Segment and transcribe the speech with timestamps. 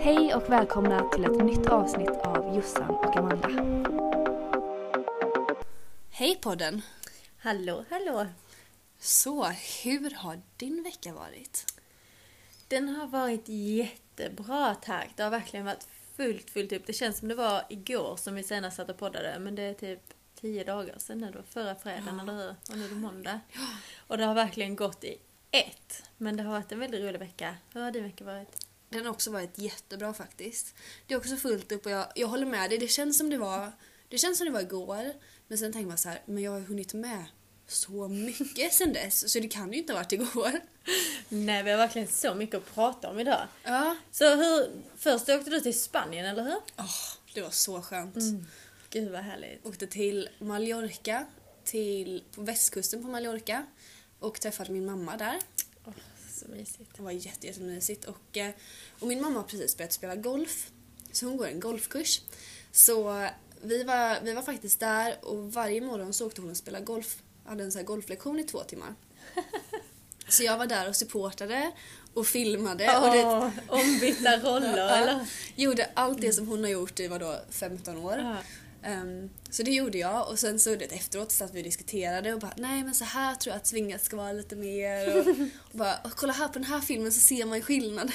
[0.00, 3.48] Hej och välkomna till ett nytt avsnitt av Jossan och Amanda.
[6.10, 6.82] Hej podden!
[7.38, 8.26] Hallå, hallå!
[8.98, 9.44] Så,
[9.84, 11.80] hur har din vecka varit?
[12.68, 15.10] Den har varit jättebra tack.
[15.16, 16.86] Det har verkligen varit fullt, fullt upp.
[16.86, 19.74] Det känns som det var igår som vi senast satt och poddade, men det är
[19.74, 20.02] typ
[20.40, 22.50] tio dagar sedan nu då, förra fredagen, eller hur?
[22.70, 23.40] Och nu är det måndag.
[24.06, 25.18] Och det har verkligen gått i
[25.50, 26.02] ett.
[26.16, 27.56] Men det har varit en väldigt rolig vecka.
[27.72, 28.71] Hur har din vecka varit?
[28.92, 30.74] Den har också varit jättebra faktiskt.
[31.06, 32.78] Det är också fullt upp och jag, jag håller med dig.
[32.78, 33.72] Det känns som det var
[34.12, 35.12] det känns som det var igår.
[35.48, 37.24] Men sen tänker man så här, men jag har hunnit med
[37.66, 39.32] så mycket sen dess.
[39.32, 40.60] Så det kan ju inte ha varit igår.
[41.28, 43.48] Nej, vi har verkligen så mycket att prata om idag.
[43.64, 43.96] Ja.
[44.10, 46.60] Så hur, först åkte du till Spanien, eller hur?
[46.78, 46.94] Åh,
[47.34, 48.16] det var så skönt.
[48.90, 49.66] Gud vad härligt.
[49.66, 51.26] Åkte till Mallorca,
[51.64, 53.66] till, på västkusten på Mallorca.
[54.18, 55.38] Och träffade min mamma där.
[56.44, 56.90] Så mysigt.
[56.96, 58.04] Det var jätte, jättemysigt.
[58.04, 58.50] Och, eh,
[59.00, 60.70] och min mamma har precis börjat spela golf.
[61.12, 62.20] Så hon går en golfkurs.
[62.72, 63.28] Så
[63.62, 67.22] vi var, vi var faktiskt där och varje morgon så åkte hon och spelade golf.
[67.44, 68.94] Hade en sån golflektion i två timmar.
[70.28, 71.72] Så jag var där och supportade
[72.14, 75.26] och filmade och det, ombytta roller, eller?
[75.56, 78.18] gjorde allt det som hon har gjort i vadå, 15 år.
[78.18, 78.36] Ja.
[78.84, 82.40] Ehm, så det gjorde jag och sen så det, efteråt satt vi och diskuterade och
[82.40, 85.26] bara nej men så här tror jag att svingat ska vara lite mer och,
[85.70, 88.12] och bara "Åh, kolla här på den här filmen så ser man skillnaden.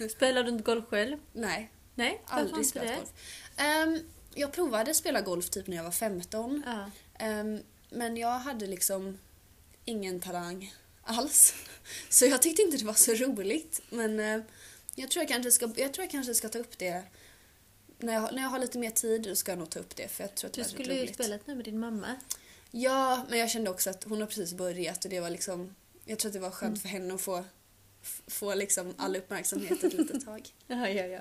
[0.16, 1.16] Spelar du inte golf själv?
[1.32, 3.08] nej, Nej, aldrig spelat golf.
[3.56, 4.00] Ehm,
[4.34, 6.90] jag provade spela golf typ när jag var 15 Ja.
[7.18, 9.18] Ehm, men jag hade liksom
[9.84, 11.54] ingen talang alls.
[12.08, 13.80] Så jag tyckte inte det var så roligt.
[13.90, 14.40] Men eh,
[14.94, 17.02] jag, tror jag, kanske ska, jag tror jag kanske ska ta upp det
[17.98, 20.08] när jag, när jag har lite mer tid då ska jag nog ta upp det
[20.08, 22.16] för jag tror att det Du skulle ju spelat nu med din mamma.
[22.70, 26.18] Ja, men jag kände också att hon har precis börjat och det var liksom jag
[26.18, 26.80] tror att det var skönt Mm.
[26.80, 27.44] för henne att få,
[28.26, 30.48] få liksom all uppmärksamhet ett litet tag.
[30.66, 31.20] Ja, ja, ja.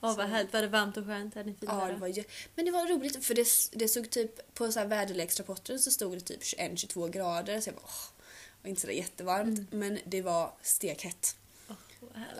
[0.00, 0.52] Åh, vad härligt.
[0.52, 1.34] Var det varmt och skönt?
[1.34, 4.10] Hade ni fint Ja, det var ju, men det var roligt för det, det såg
[4.10, 8.22] typ på så här väderleksrapporten så stod det typ 21-22 grader så jag bara åh,
[8.62, 11.36] var inte så jättevarmt men det var stekhett.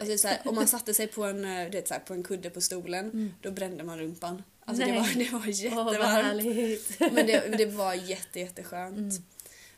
[0.00, 2.22] Alltså, så här, om man satte sig på en, eh, det, så här, på en
[2.22, 4.42] kudde på stolen då brände man rumpan.
[4.64, 6.24] Alltså det var, det var jättevarmt.
[6.24, 7.00] härligt.
[7.00, 9.14] men det, det var jätte, jätteskönt.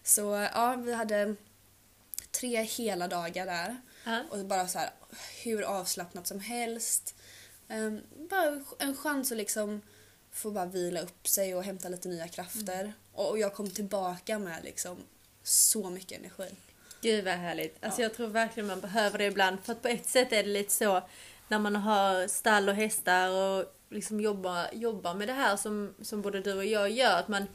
[0.03, 1.35] Så ja, vi hade
[2.31, 3.77] tre hela dagar där.
[4.05, 4.23] Ja.
[4.31, 4.91] Och bara så här,
[5.45, 7.15] hur avslappnat som helst.
[7.69, 9.81] Ehm, bara en chans att liksom
[10.31, 12.93] få bara vila upp sig och hämta lite nya krafter.
[13.13, 14.97] Och, och jag kom tillbaka med liksom
[15.43, 16.57] så mycket energi.
[17.07, 17.85] Gud vad härligt.
[17.85, 18.05] Alltså Ja.
[18.05, 19.59] jag tror verkligen man behöver det ibland.
[19.65, 21.03] För att på ett sätt är det lite så
[21.49, 26.23] när man har stall och hästar och liksom jobbar, jobbar med det här som, som
[26.23, 27.19] både du och jag gör.
[27.19, 27.47] Att man,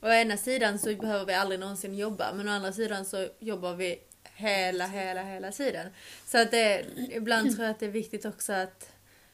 [0.00, 3.74] å ena sidan så behöver vi aldrig någonsin jobba men å andra sidan så jobbar
[3.74, 4.00] vi
[4.34, 5.90] hela, hela, hela tiden.
[6.26, 8.88] Så att det, ibland tror jag att det är viktigt också att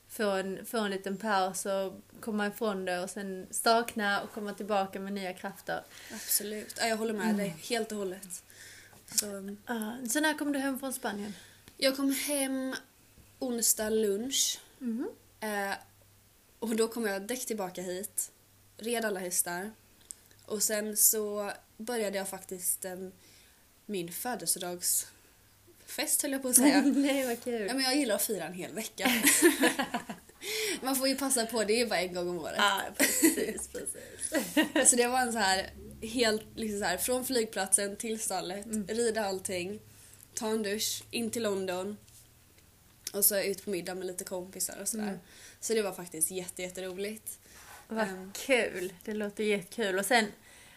[0.08, 4.52] få en, få en liten paus och komma ifrån det och sen sakna och komma
[4.54, 5.80] tillbaka med nya krafter.
[6.14, 6.76] Absolut.
[6.80, 8.42] Ja, jag håller med dig helt och hållet.
[9.14, 11.34] Så, Ja, så när kom du hem från Spanien?
[11.76, 12.74] jag kom hem
[13.38, 14.60] onsdag lunch.
[14.78, 15.08] Mhm.
[15.40, 15.74] Eh,
[16.58, 18.30] och då kom jag direkt tillbaka hit.
[18.76, 19.70] Red alla hästar.
[20.46, 22.96] Och sen så började jag faktiskt eh,
[23.86, 26.80] min födelsedagsfest höll jag på att säga.
[26.82, 27.66] Nej vad kul.
[27.66, 29.12] Ja, men jag gillar att fira en hel vecka.
[30.82, 32.54] Man får ju passa på, det är ju bara en gång om året.
[32.58, 34.30] Ja, precis, precis.
[34.90, 35.70] Så det var en så här
[36.02, 39.80] helt liksom så här från flygplatsen till stallet, rida allting,
[40.34, 41.96] ta en dusch, in till London
[43.12, 45.18] och så ut på middag med lite kompisar och sådär.
[45.60, 47.38] Så det var faktiskt jätte, jätteroligt.
[47.88, 48.32] Vad Ehm.
[48.34, 49.98] kul, det låter jättekul.
[49.98, 50.26] Och sen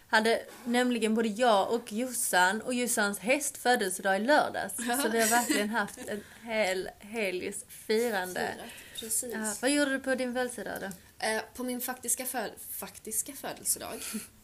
[0.07, 4.75] hade nämligen både jag och Jossan och Jossans häst födelsedag i lördags.
[4.75, 8.53] Så vi har verkligen haft en hel helgs firande.
[8.99, 9.33] Precis.
[9.33, 10.87] Ja, vad gjorde du på din födelsedag då?
[11.25, 13.99] Eh, på min faktiska, fö- faktiska födelsedag.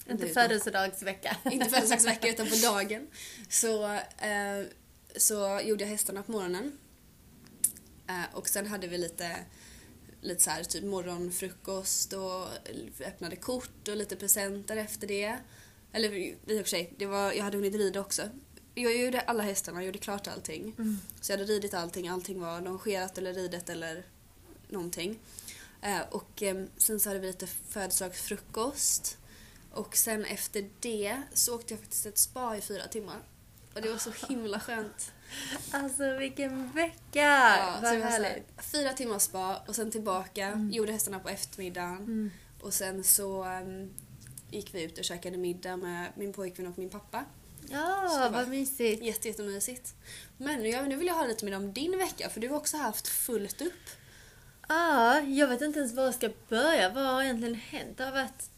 [0.09, 1.37] Inte födelsedagsvecka.
[1.51, 3.07] inte födelsedagsvecka utan på dagen.
[3.49, 4.65] Så, eh,
[5.15, 6.77] så gjorde jag hästarna på morgonen.
[8.07, 9.35] Eh, och sen hade vi lite,
[10.21, 12.47] lite så här, typ morgonfrukost och
[13.05, 15.37] öppnade kort och lite presenter efter det.
[15.91, 18.29] Eller i och för sig, det var, jag hade hunnit rida också.
[18.75, 20.73] Jag gjorde alla hästarna, jag gjorde klart allting.
[21.21, 24.05] Så jag hade ridit allting, allting var longerat eller ridet eller
[24.67, 25.19] någonting.
[25.81, 29.17] Eh, och eh, sen så hade vi lite födelsedagsfrukost.
[29.71, 33.17] Och sen efter det så åkte jag faktiskt ett spa i fyra timmar.
[33.75, 35.11] Och det var så himla skönt.
[35.71, 36.97] Alltså vilken vecka!
[37.13, 38.47] Ja, vad så här, härligt.
[38.71, 42.31] fyra timmar spa och sen tillbaka, gjorde hästarna på eftermiddagen.
[42.61, 43.93] Och sen så ehm,
[44.51, 47.25] gick vi ut och käkade middag med min pojkvän och min pappa.
[47.69, 49.03] Ja, vad mysigt.
[49.03, 49.95] Jätte, jättemysigt.
[50.37, 52.77] Men jag, nu vill jag höra lite mer om din vecka för du har också
[52.77, 53.89] haft fullt upp.
[54.67, 56.89] Ja, jag vet inte ens var jag ska börja.
[56.89, 57.97] Vad har egentligen hänt?
[57.97, 58.49] Det har varit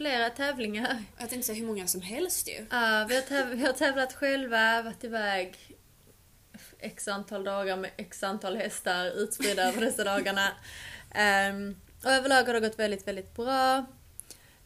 [0.00, 1.04] flera tävlingar.
[1.18, 2.66] Jag tänkte säga hur många som helst ju.
[2.70, 5.56] Ja, vi, har täv- vi har tävlat själva, varit iväg
[6.78, 10.48] x antal dagar med x antal hästar utspridda över dessa dagarna.
[11.50, 13.86] Um, och överlag har det gått väldigt, väldigt bra.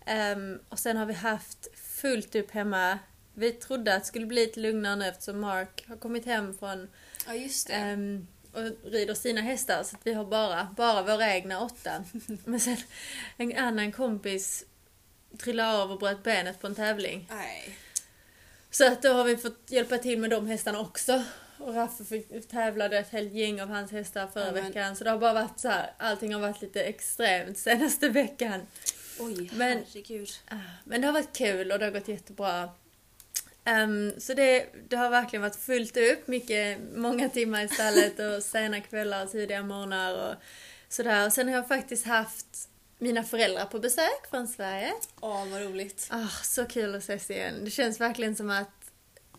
[0.06, 2.98] Ehm, och sen har vi haft fullt upp hemma.
[3.34, 6.88] Vi trodde att det skulle bli lite lugnare nu eftersom Mark har kommit hem från
[7.26, 7.74] Ja, just det.
[7.74, 12.04] Ehm, och rider sina hästar så att vi har bara, bara våra egna åtta.
[12.44, 12.76] Men sen
[13.36, 14.64] en annan kompis
[15.38, 17.26] trillade av och bröt benet på en tävling.
[17.30, 17.78] Nej.
[18.70, 21.22] Så att då har vi fått hjälpa till med de hästarna också.
[21.58, 24.96] Och Raffe fick, tävlade ett helt gäng av hans hästar förra Ja, men- veckan.
[24.96, 28.60] Så det har bara varit så här, allting har varit lite extremt senaste veckan.
[29.18, 30.30] Oj, Men- herregud.
[30.48, 30.54] Ah,
[30.84, 32.70] Men det har varit kul och det har gått jättebra.
[33.64, 38.42] Ehm, så det, det har verkligen varit fullt upp, mycket, många timmar i stallet och
[38.42, 40.34] sena kvällar och tidiga morgnar och
[40.88, 41.26] sådär.
[41.26, 44.92] Och sen har jag faktiskt haft mina föräldrar på besök från Sverige.
[45.20, 46.06] Åh, vad roligt.
[46.10, 47.54] Ah, så kul att ses igen.
[47.64, 48.90] Det känns verkligen som att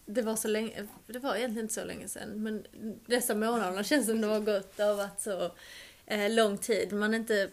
[0.05, 2.65] det var så länge, det var egentligen inte så länge sedan, men
[3.05, 5.51] dessa månaderna känns som det har gått, det har varit så
[6.05, 6.93] eh, lång tid.
[6.93, 7.49] Man är inte,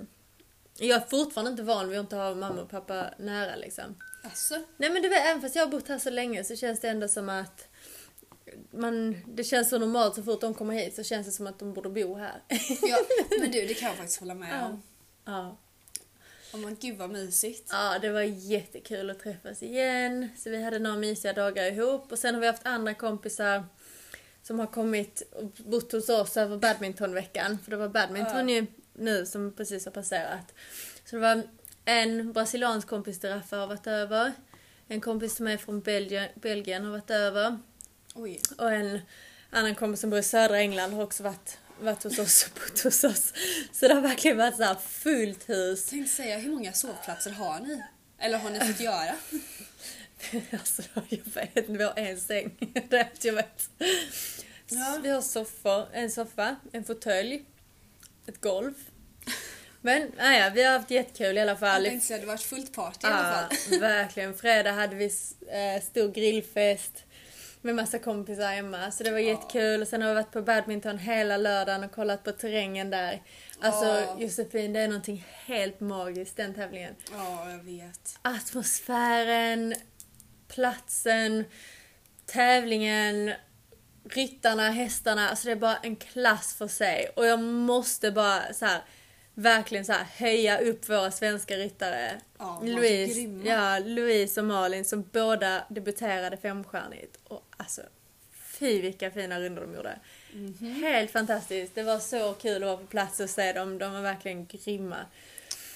[0.79, 3.95] jag är fortfarande inte van vid att inte ha mamma och pappa nära liksom.
[4.25, 6.81] Alltså, Nej men du vet, även fast jag har bott här så länge så känns
[6.81, 7.69] det ändå som att
[8.71, 11.59] man, det känns så normalt så fort de kommer hit så känns det som att
[11.59, 12.43] de borde bo här.
[12.83, 12.99] ja,
[13.41, 14.67] men du, det kan jag faktiskt hålla med Ja.
[14.67, 14.83] om.
[15.25, 15.57] ja.
[16.53, 17.69] Oh, men gud vad mysigt.
[17.73, 20.29] ja, det var jättekul att träffas igen.
[20.37, 23.65] Så vi hade några mysiga dagar ihop och sen har vi haft andra kompisar
[24.43, 27.59] som har kommit och bott hos oss över badmintonveckan.
[27.65, 30.55] För det var badminton ju nu som precis har passerat.
[31.05, 31.43] Så det var
[31.85, 34.33] en brasiliansk kompis till Raffa har varit över.
[34.89, 37.59] En kompis som är från Belgien, Belgien har varit över.
[38.15, 38.41] Oj.
[38.59, 39.01] Och en
[39.51, 42.81] annan kompis som bor i södra England har också varit, varit hos oss och bott
[42.81, 43.33] hos oss.
[43.73, 45.87] Så det har verkligen varit så här fullt hus.
[45.87, 47.83] Tänkte säga, hur många sovplatser har ni?
[48.19, 49.15] Eller har ni fått göra?
[50.53, 51.03] Alltså, jag
[51.35, 52.57] vet inte, vi har en säng.
[52.89, 53.71] Det är jag vet.
[54.69, 54.99] Ja.
[55.03, 57.45] Vi har soffor, en soffa, en fåtölj,
[58.27, 58.75] ett golv.
[59.81, 61.85] Men naja, vi har haft jättekul i alla Jag fall.
[61.85, 63.81] tänkte säga, det har varit fullt party i alla Ja, fall.
[63.81, 64.35] verkligen.
[64.35, 67.05] Fredag hade vi eh, stor grillfest
[67.63, 68.91] med massa kompisar hemma.
[68.91, 69.83] Så det var jättekul.
[69.83, 73.23] Och sen har vi varit på badminton hela lördagen och kollat på terrängen där.
[73.61, 74.17] Alltså Ja.
[74.19, 76.95] Josefin, det är någonting helt magiskt den tävlingen.
[77.13, 78.19] Ja, jag vet.
[78.23, 79.75] Atmosfären,
[80.49, 81.45] platsen,
[82.27, 83.33] tävlingen,
[84.11, 85.29] ryttarna, hästarna.
[85.29, 87.13] Alltså det är bara en klass för sig.
[87.17, 88.83] Och jag måste bara så här,
[89.35, 92.21] verkligen så här, höja upp våra svenska ryttare.
[92.39, 97.19] Ja, Louise, ja, Louise och Malin som båda debuterade femstjärnigt.
[97.25, 97.83] Och alltså,
[98.59, 99.99] fy vilka fina rundor de gjorde.
[100.33, 100.83] Mhm.
[100.83, 101.75] Helt fantastiskt.
[101.75, 103.79] Det var så kul att vara på plats och se dem.
[103.79, 104.97] De var verkligen grymma.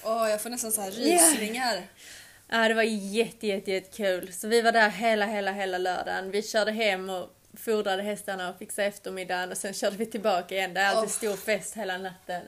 [0.03, 1.83] Åh, jag får nästan så här rysningar.
[2.49, 4.33] Ja, det var jätte, jätte, jättekul.
[4.33, 6.31] Så vi var där hela, hela, hela lördagen.
[6.31, 10.73] Vi körde hem och fodrade hästarna och fixade eftermiddagen och sen körde vi tillbaka igen.
[10.73, 11.35] Det är alltid Åh.
[11.35, 12.41] stor fest hela natten.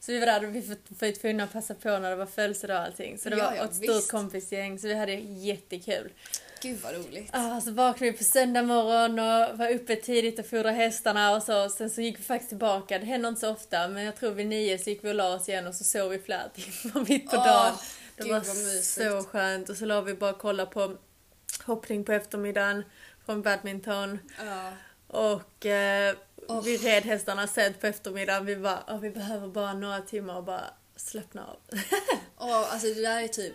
[0.00, 2.76] Så vi var där och vi var tvungna att passa på när det var födelsedag
[2.76, 3.18] och allting.
[3.18, 4.10] Så det Ja, var ja, ett stort visst.
[4.10, 6.12] kompisgäng så vi hade jättekul.
[6.62, 7.30] Gud vad roligt.
[7.32, 11.42] Ah, så vaknade vi på söndag morgon och var uppe tidigt och fodrade hästarna och
[11.42, 11.68] så.
[11.68, 12.98] Sen så gick vi faktiskt tillbaka.
[12.98, 15.34] Det händer inte så ofta men jag tror vid nio så gick vi och la
[15.34, 17.72] oss igen och så sov vi flera timmar mitt på dagen.
[18.16, 18.40] Det gud, var
[18.82, 19.68] så skönt.
[19.68, 20.96] Och så la vi bara och kolla på
[21.64, 22.84] hoppning på eftermiddagen
[23.26, 24.18] från badminton.
[24.46, 24.72] Ja.
[25.06, 26.14] Och eh,
[26.48, 26.62] Åh.
[26.64, 28.46] vi red hästarna sent på eftermiddagen.
[28.46, 30.64] Vi bara, "Åh, vi behöver bara några timmar och bara
[30.96, 31.56] slappna av.
[32.38, 33.54] Åh, alltså det där är typ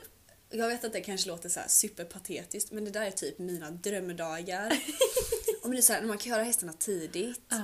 [0.60, 3.72] jag vet att det kanske låter så här superpatetiskt men det där är typ mina
[3.72, 4.78] drömdagar.
[5.62, 7.62] Om det är så här, när man kan göra hästarna tidigt Ah.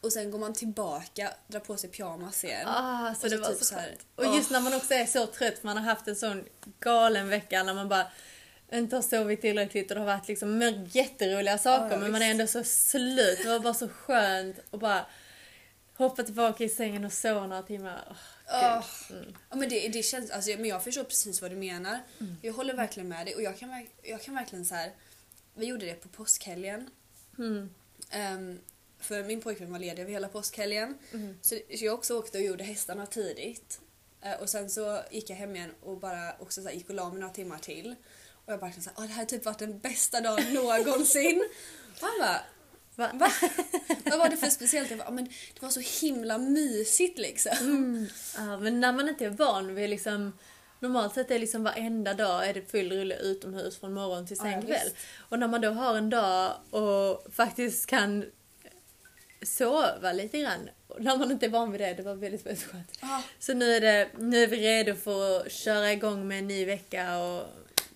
[0.00, 2.68] och sen går man tillbaka, drar på sig pyjamas igen.
[2.68, 3.94] Ah, så Och det så var typ så så här.
[4.14, 6.44] Och just när man också är så trött, man har haft en sån
[6.80, 8.06] galen vecka när man bara
[8.72, 12.46] inte har sovit tillräckligt och det har varit liksom jätteroliga saker men man är ändå
[12.46, 13.38] så slut.
[13.42, 15.06] Det var bara så skönt att bara
[15.96, 18.16] hoppa tillbaka i sängen och sova några timmar.
[18.46, 19.18] Gud.
[19.18, 19.34] Mm.
[19.50, 21.98] Ja, men det, det känns, alltså, men jag förstår precis vad du menar.
[22.42, 24.92] Jag håller verkligen med dig och jag kan, jag kan verkligen så här.
[25.54, 26.90] Vi gjorde det på påskhelgen.
[27.38, 27.70] Mm.
[28.10, 28.58] Ehm,
[28.98, 30.98] för min pojkvän var ledig över hela påskhelgen.
[31.12, 31.38] Mm.
[31.42, 33.80] Så, så jag också åkte och gjorde hästarna tidigt.
[34.22, 36.94] Eh, och sen så gick jag hem igen och bara också så här, gick och
[36.94, 37.94] la mig några timmar till.
[38.46, 41.44] Och jag bara kände såhär, "Åh, det här har typ varit den bästa dagen någonsin.
[41.94, 42.40] och han bara,
[42.96, 43.10] Va?
[43.14, 43.30] va?
[44.04, 44.90] Vad var det för speciellt?
[44.90, 47.52] Jag bara, "Ja, men det var så himla mysigt liksom.
[47.60, 48.06] Mm.
[48.36, 50.32] Ja, men när man inte är van vid liksom
[50.80, 54.46] normalt sett är liksom varenda dag är det full rulle utomhus från morgon till sen
[54.52, 54.80] Ja, kväll.
[54.84, 54.96] visst.
[55.28, 58.24] Och när man då har en dag och faktiskt kan
[59.42, 60.68] sova lite grann.
[60.88, 62.98] och När man inte är van vid det, det var väldigt, väldigt skönt.
[63.00, 63.22] Ja.
[63.38, 66.64] Så nu är, det, nu är vi redo för att köra igång med en ny
[66.64, 67.46] vecka och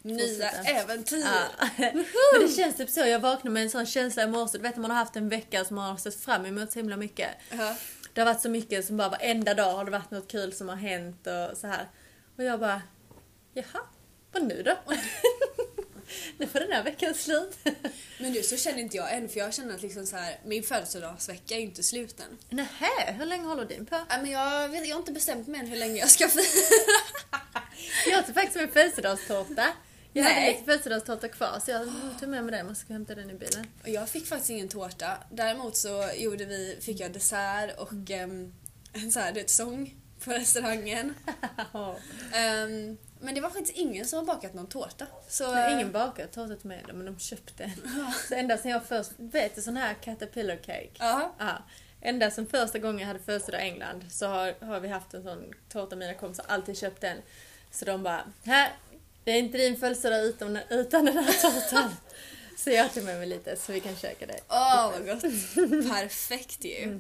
[0.03, 1.25] Nya äventyr.
[1.25, 1.69] Ja.
[1.93, 4.59] Men det känns typ så, jag vaknade med en sån känsla i morse.
[4.59, 6.79] Du vet när man har haft en vecka som man har sett fram emot så
[6.79, 7.31] himla mycket.
[7.51, 7.77] Ja.
[8.13, 10.69] Det har varit så mycket som bara varenda dag har det varit något kul som
[10.69, 11.89] har hänt och så här.
[12.37, 12.83] Och jag bara,
[13.55, 13.81] jaha,
[14.33, 14.77] vad nu då?
[16.39, 17.59] nu får den här veckan slut.
[18.19, 20.63] Men du, så känner inte jag än för jag känner att liksom så här, min
[20.63, 22.39] födelsedagsvecka är inte slut än.
[22.57, 23.97] Nähä, hur länge håller din på?
[24.09, 26.43] Ja, men jag, vet, jag har inte bestämt mig än hur länge jag ska fira.
[28.11, 29.73] Jag tog faktiskt med födelsedagstårta.
[30.19, 30.51] Jag hade Nej.
[30.53, 31.89] lite födelsedagstårta kvar så jag
[32.21, 33.67] tog med mig den, och hämta den i bilen.
[33.83, 35.19] Och Jag fick faktiskt ingen tårta.
[35.31, 38.55] Däremot så gjorde vi, fick jag dessert och em,
[38.93, 39.95] en så här, du vet, sång
[40.25, 41.15] på restaurangen.
[42.33, 45.07] Em, men det var faktiskt ingen som har bakat någon tårta.
[45.29, 48.13] Så, Det är ingen bakat tårta till mig men de köpte en.
[48.29, 50.91] Så ända sen jag först, vet du sån här caterpillar cake?
[50.99, 51.35] Ja.
[51.39, 51.63] Ja.
[52.01, 55.23] Ända sen första gången jag hade födelsedag i England så har, har vi haft en
[55.23, 57.19] sån tårta, mina kompisar alltid köpt den.
[57.71, 58.73] Så de bara, här,
[59.25, 61.91] det är inte din födelsedag utan, utan den här tårtan.
[62.57, 64.41] så jag tog med mig lite så vi kan käka det.
[64.49, 65.23] Åh, vad gott.
[65.91, 66.99] Perfekt ju.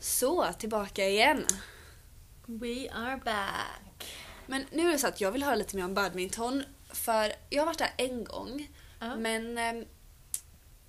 [0.00, 1.46] Så, tillbaka igen.
[2.46, 4.14] We are back.
[4.46, 6.64] Men nu är det så att jag vill höra lite mer om badminton.
[6.92, 8.68] För jag har varit där en gång.
[9.00, 9.16] Ja.
[9.16, 9.58] Men...
[9.58, 9.84] ehm,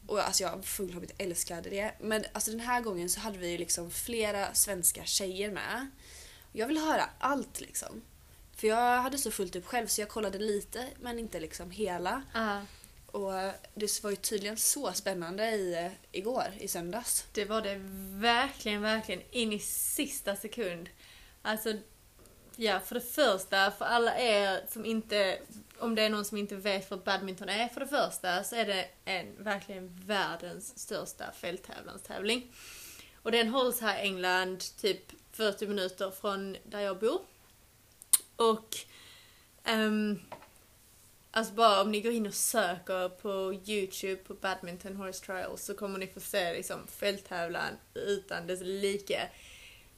[0.07, 1.91] Och alltså jag fullkomligt älskade det.
[1.99, 5.89] Men alltså den här gången så hade vi liksom flera svenska tjejer med.
[6.51, 8.01] Jag vill höra allt liksom.
[8.55, 12.23] För jag hade så fullt upp själv så jag kollade lite men inte liksom hela.
[12.33, 12.61] Ja,
[13.05, 13.31] Och
[13.73, 17.25] det var ju tydligen så spännande i, igår, i söndags.
[17.33, 17.79] det var det
[18.21, 20.89] verkligen, verkligen in i sista sekund.
[21.41, 21.73] Alltså,
[22.55, 25.39] ja, för det första, för alla er som inte,
[25.79, 28.65] om det är någon som inte vet vad badminton är, för det första så är
[28.65, 32.51] det en, verkligen världens största fälttävlanstävling.
[33.23, 37.21] Och den hålls här i England, typ 40 minuter från där jag bor.
[38.35, 38.77] Och
[39.63, 40.19] ehm,
[41.33, 45.73] Alltså bara om ni går in och söker på Youtube på Badminton Horse Trials så
[45.73, 49.29] kommer ni få se liksom fälttävlan utan dess like.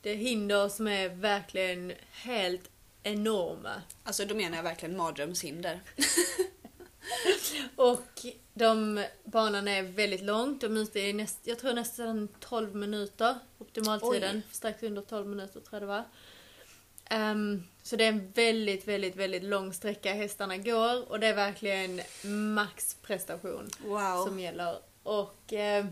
[0.02, 2.70] Det är hinder som är verkligen helt
[3.04, 3.82] enorma.
[4.04, 5.80] Alltså då menar jag verkligen mardrömshinder.
[7.76, 12.76] Och de, banan är väldigt långt, de är ute i näst, jag tror nästan 12
[12.76, 13.36] minuter,
[13.78, 16.04] optimaltiden, strax under 12 minuter tror jag det var.
[17.10, 21.36] Ehm, så det är en väldigt, väldigt, väldigt lång sträcka hästarna går och det är
[21.36, 22.02] verkligen
[22.54, 24.26] maxprestation Wow.
[24.26, 24.78] som gäller.
[25.04, 25.86] Och eh,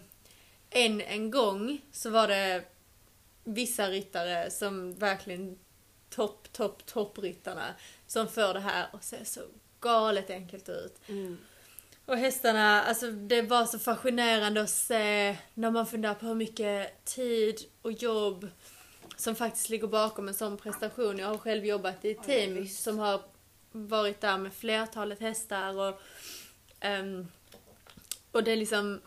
[0.70, 2.64] en, en gång så var det
[3.44, 5.60] vissa ryttare som verkligen
[6.10, 7.76] topp, topp, toppryttarna
[8.08, 9.42] som får det här och ser så
[9.80, 10.96] galet enkelt ut.
[11.08, 11.38] Mm.
[12.05, 17.05] Och hästarna, alltså det var så fascinerande att se när man funderar på hur mycket
[17.05, 18.48] tid och jobb
[19.15, 21.17] som faktiskt ligger bakom en sån prestation.
[21.17, 23.22] Jag har själv jobbat i ett team som har
[23.72, 26.01] varit där med flertalet hästar och
[26.79, 27.27] ehm,
[28.31, 29.01] och det är liksom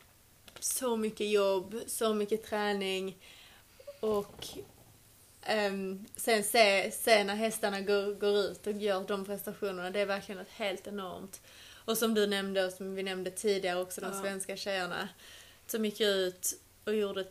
[0.61, 3.19] så mycket jobb, så mycket träning
[4.01, 4.47] och
[5.43, 10.07] ehm, sen se, se när hästarna går, går ut och gör de prestationerna, det är
[10.07, 11.41] verkligen ett helt enormt.
[11.85, 14.21] Och som du nämnde och som vi nämnde tidigare också, de Ja.
[14.21, 15.09] svenska tjejerna
[15.67, 16.53] som gick ut
[16.85, 17.27] och gjorde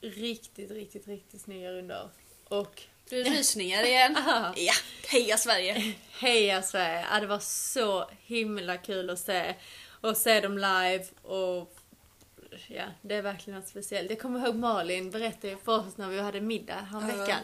[0.00, 2.10] riktigt, riktigt, riktigt snygga rundor.
[2.48, 4.16] Och rysningar igen?
[4.56, 4.72] Ja,
[5.08, 5.94] heja Sverige!
[6.10, 7.06] Heja Sverige!
[7.12, 9.54] Ja, det var så himla kul att se.
[10.00, 11.76] Och se dem live och
[12.68, 14.10] ja, det är verkligen något speciellt.
[14.10, 17.40] Jag kommer ihåg Malin berättade ju för oss när vi hade middag häromveckan.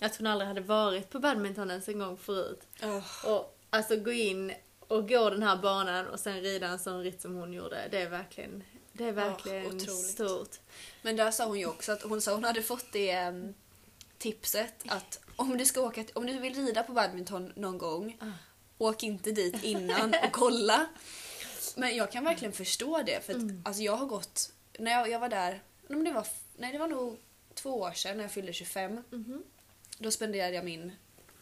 [0.00, 2.60] Att hon aldrig hade varit på badminton ens en gång förut.
[2.82, 3.26] Oh.
[3.26, 4.52] Och alltså gå in
[4.88, 7.88] och gå den här banan och sen rida en sån ritt som hon gjorde.
[7.90, 9.90] Det är verkligen, det är verkligen otroligt.
[10.10, 10.56] stort.
[11.02, 13.54] Men där sa hon ju också att hon sa hon hade fått det em,
[14.18, 18.26] tipset att om du ska åka, om du vill rida på badminton någon gång, Ah.
[18.78, 20.86] åk inte dit innan och kolla.
[21.76, 23.62] Men jag kan verkligen förstå det för att Mm.
[23.64, 26.26] alltså jag har gått, när jag, jag var där, nej, det var,
[26.56, 27.18] nej det var nog
[27.54, 29.02] två år sedan när jag fyllde 25.
[29.10, 29.42] Mhm.
[29.98, 30.92] Då spenderade jag min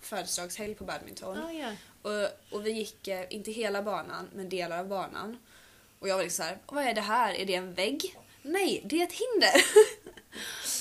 [0.07, 1.39] födelsedagshelg på badminton.
[1.39, 1.73] Ah, ja.
[2.03, 5.39] Och, och vi gick, eh, inte hela banan, men delar av banan.
[5.99, 7.35] Och jag var liksom såhär, vad är det här?
[7.35, 8.19] Är det en vägg?
[8.43, 9.65] Nej, det är ett hinder!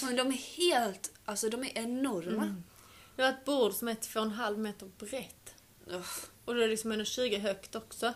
[0.06, 2.44] men de är helt, alltså de är enorma.
[2.44, 2.64] Mm.
[3.16, 5.56] Det var ett bord som är två och en halv meter brett.
[5.88, 6.30] Uff.
[6.46, 8.14] Och det är liksom 1,20 högt också.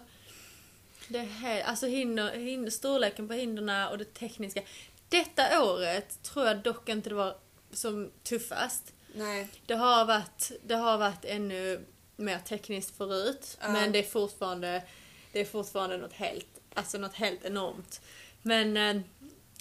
[1.08, 4.62] Det är helt, alltså hinder, hinder, storleken på hindren och det tekniska.
[5.10, 7.38] Detta året tror jag dock inte det var
[7.72, 8.94] som tuffast.
[9.14, 9.48] Nej.
[9.66, 11.86] Det har varit, det har varit ännu
[12.16, 13.58] mer tekniskt förut.
[13.62, 13.70] Ja.
[13.72, 14.84] Men det är fortfarande,
[15.32, 18.02] det är fortfarande något helt, alltså något helt enormt.
[18.42, 19.02] Men eh,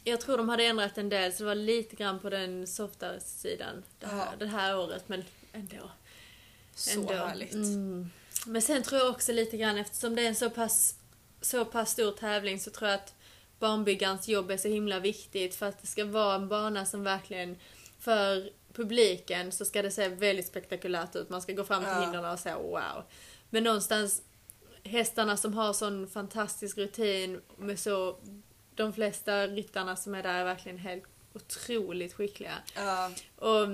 [0.04, 3.20] jag tror de hade ändrat en del så det var lite grann på den softare
[3.20, 4.36] sidan det här, Ja.
[4.38, 5.08] det här året.
[5.08, 5.90] Men ändå.
[6.74, 7.12] Så ändå.
[7.14, 7.52] härligt.
[7.54, 8.10] Mm.
[8.46, 10.94] Men sen tror jag också lite grann eftersom det är en så pass,
[11.40, 13.14] så pass stor tävling så tror jag att
[13.58, 17.56] banbyggarens jobb är så himla viktigt för att det ska vara en bana som verkligen
[17.98, 21.28] för publiken så ska det se väldigt spektakulärt ut.
[21.28, 22.00] Man ska gå fram till Ja.
[22.00, 23.02] hindren och säga wow.
[23.50, 24.22] Men någonstans
[24.84, 28.18] hästarna som har sån fantastisk rutin med så
[28.74, 32.54] de flesta ryttarna som är där är verkligen helt otroligt skickliga.
[32.74, 33.10] Ja.
[33.36, 33.66] Och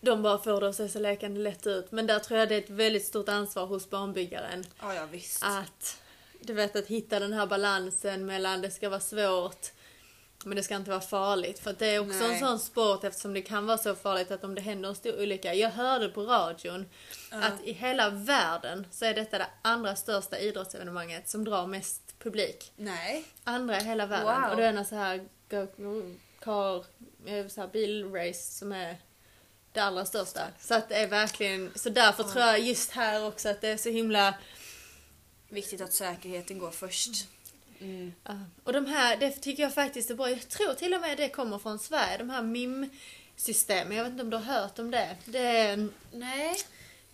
[0.00, 1.92] de bara får det att se så lekande lätt ut.
[1.92, 4.64] Men där tror jag det är ett väldigt stort ansvar hos banbyggaren.
[4.80, 5.42] ja, ja visst.
[5.44, 6.00] Att,
[6.40, 9.66] du vet, att hitta den här balansen mellan det ska vara svårt
[10.44, 11.58] men det ska inte vara farligt.
[11.58, 12.40] För det är också en Nej.
[12.40, 15.54] sån sport eftersom det kan vara så farligt att om det händer en stor olycka.
[15.54, 16.86] Jag hörde på radion
[17.30, 22.72] att i hela världen så är detta det andra största idrottsevenemanget som drar mest publik.
[22.76, 23.24] Nej.
[23.44, 24.42] Andra i hela världen.
[24.42, 24.50] Wow.
[24.50, 25.28] Och då är det en så här
[26.40, 26.84] car,
[27.26, 28.96] eh, så här bilrace som är
[29.72, 30.40] det allra största.
[30.60, 33.76] Så att det är verkligen, så därför tror jag just här också att det är
[33.76, 34.34] så himla
[35.50, 37.28] Viktigt att säkerheten går först.
[37.80, 38.12] Mm.
[38.24, 38.34] Ja,
[38.64, 40.30] och de här, det tycker jag faktiskt är bra.
[40.30, 43.96] Jag tror till och med det kommer från Sverige, de här MIM-systemen.
[43.96, 45.16] Jag vet inte om du har hört om det.
[45.24, 46.56] Det är, Nej.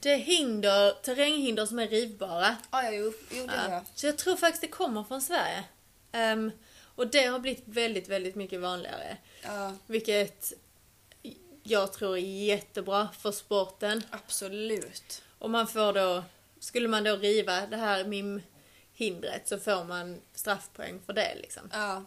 [0.00, 2.56] det är hinder, terränghinder som är rivbara.
[2.70, 3.74] Ja, ja, jo, jo det har Ja.
[3.74, 3.82] jag.
[3.94, 5.64] Så jag tror faktiskt det kommer från Sverige.
[6.12, 6.50] Ehm,
[6.94, 9.16] och det har blivit väldigt, väldigt mycket vanligare.
[9.42, 10.52] Ja, Vilket
[11.62, 14.02] jag tror är jättebra för sporten.
[14.10, 15.22] absolut.
[15.38, 16.24] Och man får då,
[16.60, 18.04] skulle man då riva det här
[18.98, 21.70] MIM-hindret så får man straffpoäng för det liksom.
[21.72, 22.04] Ja.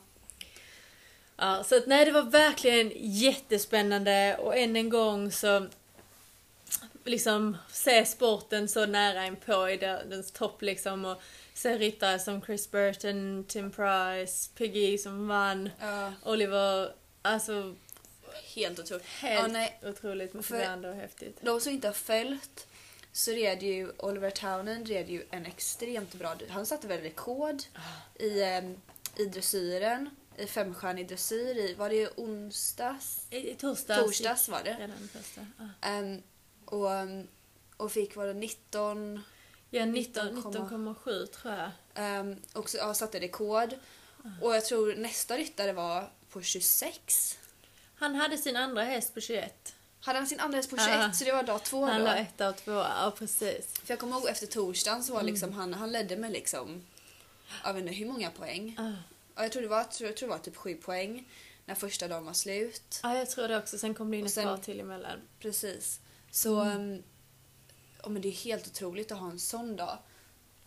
[1.37, 5.67] Ja, så att, nej, det var verkligen jättespännande och än en gång så
[7.03, 11.21] liksom se sporten så nära inpå i de- dess topp liksom och
[11.53, 16.13] se ryttare som Chris Burton, Tim Price, Piggy som vann, ja.
[16.25, 17.75] Oliver, alltså
[18.55, 19.05] Helt otroligt.
[19.05, 19.79] helt Ja, nej.
[19.83, 21.37] otroligt motiverande och häftigt.
[21.41, 22.67] De som inte har följt
[23.19, 26.35] så red ju Oliver Townend red ju en extremt bra...
[26.49, 27.63] Han satte väl rekord
[28.19, 28.77] i, em,
[29.17, 30.09] i dressyren.
[30.37, 31.73] I femstjärnig dressyr i...
[31.73, 33.27] Var det onsdags?
[33.29, 34.73] I, i torsdags, Torsdags var det.
[34.73, 35.45] redan första.
[35.57, 36.23] Ja, Em,
[36.65, 37.27] och, em,
[37.77, 39.23] och fick var det 19...
[39.69, 42.19] ja 19 19,7 19,7 tror jag.
[42.19, 43.73] Um, och så, ja, satte rekord.
[44.41, 47.39] Och jag tror nästa ryttare var på 26.
[47.95, 49.75] Han hade sin andra häst på 21.
[50.01, 51.11] Hade han sin andra häst på 21 Ja.
[51.13, 52.05] så det var dag två Han då.
[52.05, 53.65] la etta och tvåa, ja precis.
[53.83, 55.31] För jag kommer ihåg efter torsdagen så var Mm.
[55.33, 56.81] liksom han, han ledde med liksom,
[57.63, 58.75] jag vet inte hur många poäng.
[58.77, 58.91] Ja.
[59.35, 61.27] Ja, jag tror det var, jag tror, jag tror det var typ sju poäng
[61.65, 62.99] när första dagen var slut.
[63.03, 63.77] Ja, jag tror det också.
[63.77, 65.19] Sen kom det in ett sen- par till emellan.
[65.39, 65.99] Precis.
[66.31, 66.77] Så, Mm.
[66.91, 67.03] um,
[68.03, 69.97] ja, men det är helt otroligt att ha en sån dag.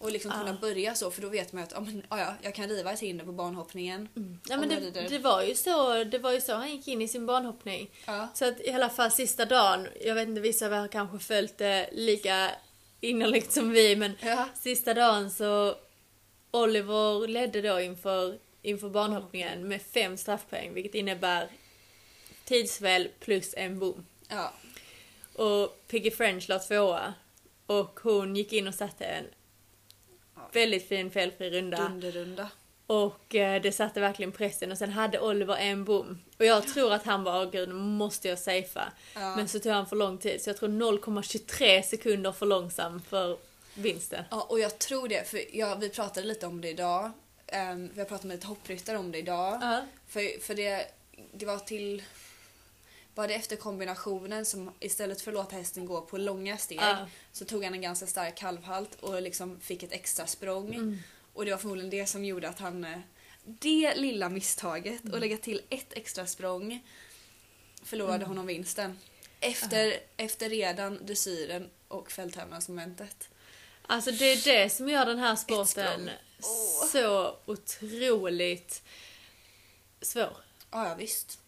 [0.02, 0.38] Och liksom Ja.
[0.38, 2.92] kunna börja så för då vet man att ja, men, ja, ja, jag kan riva
[2.92, 4.08] ett hinder på banhoppningen.
[4.48, 7.02] Ja, Om men det, det, var ju så, det var ju så han gick in
[7.02, 7.90] i sin banhoppning.
[8.06, 8.28] Ja.
[8.34, 11.88] Så att i alla fall sista dagen, jag vet inte, vissa har kanske följt det
[11.92, 12.50] lika
[13.00, 14.48] innerligt som vi, men Ja.
[14.54, 15.74] sista dagen så
[16.50, 21.48] Oliver ledde då inför, inför banhoppningen med fem straffpoäng, vilket innebär
[22.44, 24.06] tidsväl plus en bom.
[24.28, 24.52] Ja.
[25.34, 27.14] Och Piggy French la tvåa.
[27.66, 29.28] Och hon gick in och satte en Ja.
[30.52, 31.76] Väldigt fin felfri runda.
[31.76, 32.48] Dunderrunda.
[32.86, 36.18] Och eh, det satte verkligen pressen och sen hade Oliver en bom.
[36.38, 38.92] Och jag tror att han bara, "Åh, gud nu måste jag safea.
[39.14, 39.36] Ja.
[39.36, 43.38] Men så tog han för lång tid så jag tror 0,23 sekunder för långsam för
[43.74, 44.24] vinsten.
[44.30, 47.10] Ja, och jag tror det, för jag, vi pratade lite om det idag.
[47.72, 49.58] Um, vi har pratat med lite hoppryttare om det idag.
[49.62, 49.80] Ja.
[50.08, 50.86] För, för det,
[51.32, 52.02] det var till...
[53.14, 57.09] Var det efter kombinationen som istället för att låta hästen gå på långa steg Ja.
[57.33, 60.75] så tog han en ganska stark halvhalt och liksom fick ett extra språng.
[60.75, 60.98] Mm.
[61.33, 62.85] Och det var förmodligen det som gjorde att han...
[62.85, 62.98] eh,
[63.44, 65.14] Det lilla misstaget Mm.
[65.14, 66.87] att lägga till ett extra språng
[67.83, 68.98] förlorade honom vinsten.
[69.40, 73.29] Efter, efter redan dressyren och fälttävlansmomentet.
[73.87, 76.11] Alltså det är det som gör den här sporten.
[76.42, 76.87] Åh.
[76.92, 78.83] så otroligt
[80.01, 80.37] svår.
[80.70, 81.38] Ja, ja visst.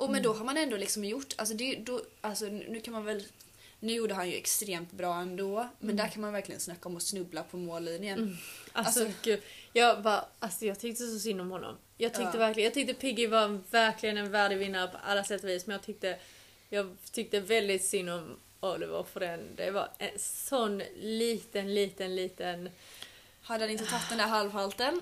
[0.00, 0.12] Och Mm.
[0.12, 3.22] men då har man ändå liksom gjort, alltså, det, då, alltså nu kan man väl,
[3.80, 7.02] nu gjorde han ju extremt bra ändå, men där kan man verkligen snacka om att
[7.02, 8.18] snubbla på mållinjen.
[8.18, 8.36] Mm.
[8.72, 9.40] Alltså, Alltså- gud,
[9.72, 11.76] jag bara, alltså jag tyckte så synd om honom.
[11.96, 12.38] Jag tyckte Ja.
[12.38, 15.74] verkligen, jag tyckte Piggy var verkligen en värdig vinnare på alla sätt och vis, men
[15.74, 16.18] jag tyckte,
[16.68, 19.40] jag tyckte väldigt synd om Oliver för den.
[19.56, 22.70] Det var en sån liten, liten, liten...
[23.50, 25.00] Hade han inte tagit den där halvhalten?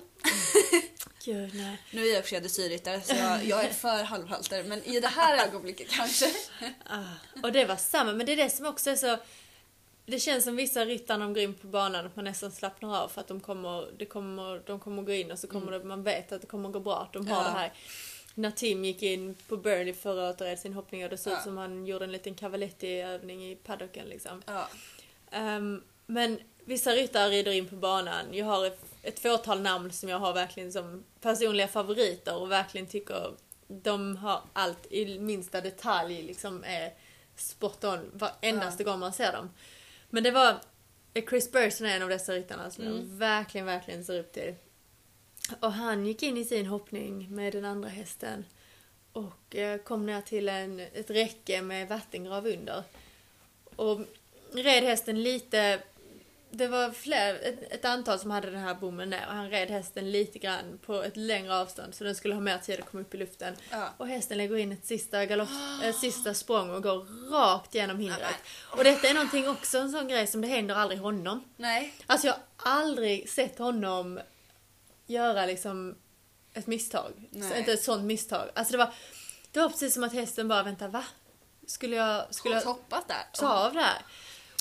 [1.25, 1.77] Gud, nej.
[1.91, 5.07] Nu är jag för sig dressyrryttare så jag, jag är för halvhalter men i det
[5.07, 6.25] här ögonblicket kanske.
[6.85, 7.03] Ah,
[7.43, 9.17] och det var samma, men det är det som också är så...
[10.05, 12.97] Det känns som vissa ryttare när de går in på banan att man nästan slappnar
[13.03, 15.83] av för att de kommer, det kommer, de kommer gå in och så kommer det,
[15.83, 16.97] man vet att det kommer gå bra.
[17.01, 17.43] Att de har Ja.
[17.43, 17.73] det här.
[18.35, 21.33] När Tim gick in på Burnley förra året och red sin hoppning och det såg
[21.33, 21.43] ut Ja.
[21.43, 24.41] som han gjorde en liten cavaletti-övning i paddocken liksom.
[24.45, 24.67] Ja.
[25.31, 28.33] Ehm, men vissa ryttare rider in på banan.
[28.33, 32.87] Jag har ett, ett fåtal namn som jag har verkligen som personliga favoriter och verkligen
[32.87, 33.33] tycker
[33.67, 36.93] de har allt i minsta detalj liksom är
[37.35, 39.49] spot on varendaste gång man ser dem.
[40.09, 40.59] Men det var
[41.29, 44.55] Chris Burson är en av dessa ryttarna som jag verkligen, verkligen ser upp till.
[45.59, 48.45] Och han gick in i sin hoppning med den andra hästen
[49.11, 52.83] och eh, kom ner till en, ett räcke med vattengrav under.
[53.75, 53.99] Och
[54.53, 55.81] red hästen lite...
[56.51, 59.69] Det var fler, ett, ett antal som hade den här bommen ner och han red
[59.69, 63.01] hästen lite grann på ett längre avstånd så den skulle ha mer tid att komma
[63.01, 63.55] upp i luften.
[63.69, 63.89] Ja.
[63.97, 65.49] Och hästen lägger in ett sista, galopp,
[65.83, 68.35] ett sista språng och går rakt genom hindret.
[68.77, 71.43] Och detta är någonting också en sån grej som det händer aldrig honom.
[71.55, 71.93] Nej.
[72.05, 74.19] Alltså jag har aldrig sett honom
[75.05, 75.95] göra liksom
[76.53, 77.29] ett misstag.
[77.31, 78.49] Så, inte ett sånt misstag.
[78.53, 78.93] Alltså det var,
[79.51, 81.03] det var precis som att hästen bara, vänta va?
[81.67, 83.25] Skulle jag, skulle jag Hoppas där.
[83.33, 84.01] ta av det här?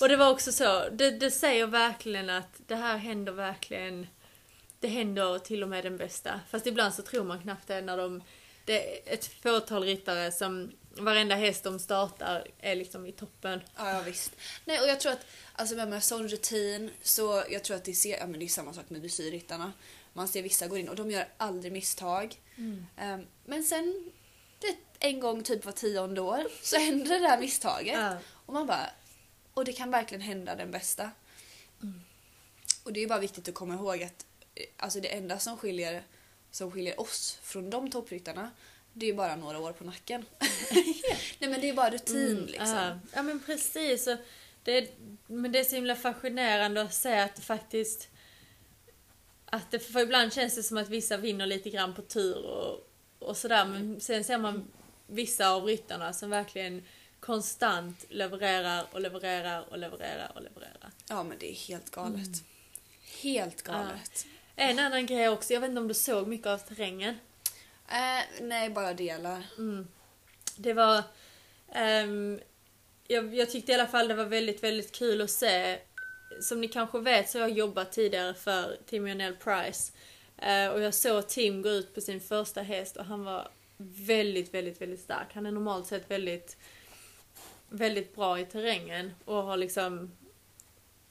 [0.01, 4.07] Och det var också så, det, det säger verkligen att det här händer verkligen,
[4.81, 6.41] det händer till och med den bästa.
[6.51, 8.23] Fast ibland så tror man knappt det när de,
[8.65, 13.61] det är ett fåtal ryttare som varenda häst de startar är liksom i toppen.
[13.77, 14.33] Ja, ja visst.
[14.65, 18.19] Nej, och jag tror att alltså med, sån rutin så jag tror att det ser,
[18.19, 19.73] ja men det är samma sak med dressyrryttarna.
[20.13, 22.41] Man ser vissa går in och de gör aldrig misstag.
[22.97, 24.11] Ehm, men sen
[24.61, 27.95] det, en gång typ var tionde år så händer det där misstaget.
[27.95, 28.17] Ja.
[28.47, 28.91] Och man bara,
[29.59, 31.11] och det kan verkligen hända den bästa.
[32.83, 36.03] Och det är bara viktigt att komma ihåg att eh, alltså det enda som skiljer,
[36.51, 38.51] som skiljer oss från de toppryttarna
[38.93, 40.25] det är bara några år på nacken.
[41.39, 42.69] Nej men det är bara rutin liksom.
[42.69, 44.09] Ja, ja men precis.
[44.63, 44.91] Det,
[45.27, 48.09] men det är så himla fascinerande att se att det faktiskt...
[49.47, 52.89] Att det, för ibland känns det som att vissa vinner lite grann på tur och,
[53.19, 53.65] och sådär.
[53.65, 54.71] Men sen ser man
[55.07, 56.83] vissa av ryttarna som verkligen
[57.21, 60.91] konstant levererar och levererar och levererar och levererar.
[61.09, 62.43] Ja men det är helt galet.
[63.23, 64.27] Helt galet.
[64.57, 67.19] En annan grej också, jag vet inte om du såg mycket av terrängen.
[67.89, 69.43] Eh, nej, bara delar.
[70.57, 71.03] Det var...
[71.73, 72.41] ehm,
[73.07, 75.79] jag, jag tyckte i alla fall det var väldigt, väldigt kul att se.
[76.41, 79.93] Som ni kanske vet så har jag jobbat tidigare för Tim Jonell Price.
[80.37, 83.49] Eh, och jag såg Tim gå ut på sin första häst och han var
[84.07, 85.27] väldigt, väldigt, väldigt stark.
[85.35, 86.57] Han är normalt sett väldigt,
[87.69, 90.11] väldigt bra i terrängen och har liksom...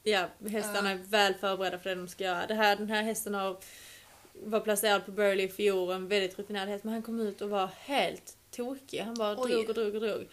[0.02, 2.46] Ja, hästarna är väl förberedda för det de ska göra.
[2.46, 3.56] Det här, den här hästen har
[4.42, 7.50] var placerad på Burley i fjol, en väldigt rutinerad häst, men han kom ut och
[7.50, 9.00] var helt tokig.
[9.00, 9.50] Han bara Oj.
[9.50, 10.28] drog och drog och drog.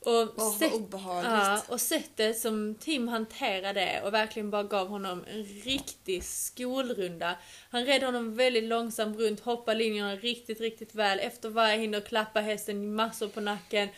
[0.00, 1.32] Och, sätt- obehagligt.
[1.32, 7.36] ja, och sättet som Tim hanterade det och verkligen bara gav honom en riktig skolrunda.
[7.70, 11.20] Han red honom väldigt långsamt runt, hoppade linjerna riktigt, riktigt väl.
[11.20, 13.88] Efter varje hinder klappa hästen massor på nacken.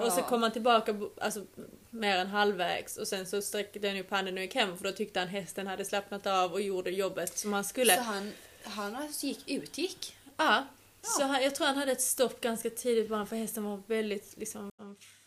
[0.00, 0.28] Och så Ja.
[0.28, 1.46] kom han tillbaka alltså,
[1.90, 4.92] mer än halvvägs och sen så sträckte den upp handen och gick hem för då
[4.92, 7.96] tyckte han hästen hade slappnat av och gjorde jobbet som han skulle.
[7.96, 8.32] Så han,
[8.62, 10.16] han alltså gick, utgick?
[10.36, 10.66] Ja.
[11.02, 14.34] Så han, jag tror han hade ett stopp ganska tidigt banan för hästen var väldigt
[14.36, 14.70] liksom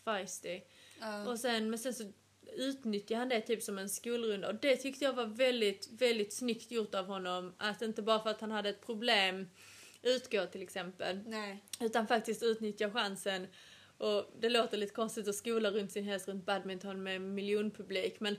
[0.04, 0.60] feisty.
[1.00, 1.28] Ja.
[1.28, 2.04] Och sen, men sen så
[2.56, 6.70] utnyttjade han det typ som en skolrunda och det tyckte jag var väldigt, väldigt snyggt
[6.70, 7.54] gjort av honom.
[7.58, 9.48] Att inte bara för att han hade ett problem
[10.02, 11.20] utgå till exempel.
[11.26, 11.64] Nej.
[11.80, 13.46] Utan faktiskt utnyttja chansen.
[14.02, 18.36] Och det låter lite konstigt att skola runt sin häst runt badminton med miljonpublik men,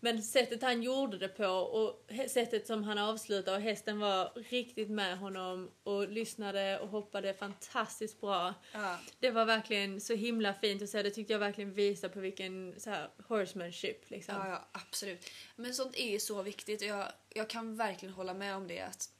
[0.00, 4.90] men sättet han gjorde det på och sättet som han avslutade och hästen var riktigt
[4.90, 8.54] med honom och lyssnade och hoppade fantastiskt bra.
[8.72, 8.98] Ja.
[9.18, 11.02] Det var verkligen så himla fint att se.
[11.02, 14.34] Det tyckte jag verkligen visar på vilken så här, horsemanship liksom.
[14.34, 15.30] Ja, ja, absolut.
[15.56, 18.80] Men sånt är ju så viktigt och jag, jag kan verkligen hålla med om det
[18.80, 19.10] att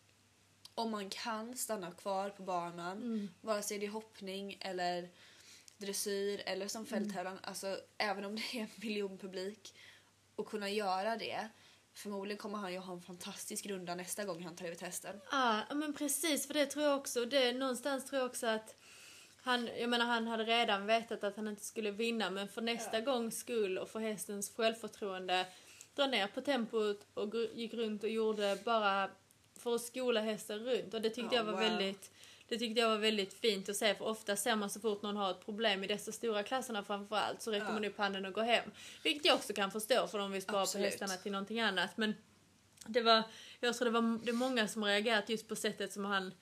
[0.75, 5.09] om man kan stanna kvar på banan, vare sig det är hoppning eller
[5.77, 9.75] dressyr eller som fälttävlan, alltså även om det är en miljonpublik
[10.37, 11.49] och kunna göra det
[11.97, 15.21] Förmodligen kommer han ju ha en fantastisk runda nästa gång han tar ut hästen.
[15.31, 17.25] Ja, ja, men precis, för det tror jag också.
[17.25, 18.77] Det, någonstans tror jag också att
[19.43, 23.01] han, jag menar han hade redan vetat att han inte skulle vinna men för nästa
[23.01, 25.47] gångs skull och för hästens självförtroende
[25.95, 29.11] dra ner på tempot och gick runt och gjorde bara
[29.59, 31.61] för att skola hästen runt och det tyckte Ja, jag var wow.
[31.61, 32.11] väldigt
[32.55, 35.17] det tyckte jag var väldigt fint att se för ofta ser man så fort någon
[35.17, 37.73] har ett problem i dessa stora klasserna framförallt så räcker Ja.
[37.73, 38.71] man upp handen och går hem.
[39.03, 42.15] Vilket jag också kan förstå för de vill spara på hästarna till någonting annat men
[42.87, 43.23] det var,
[43.61, 46.35] jag tror det var det många som reagerat just på sättet som han,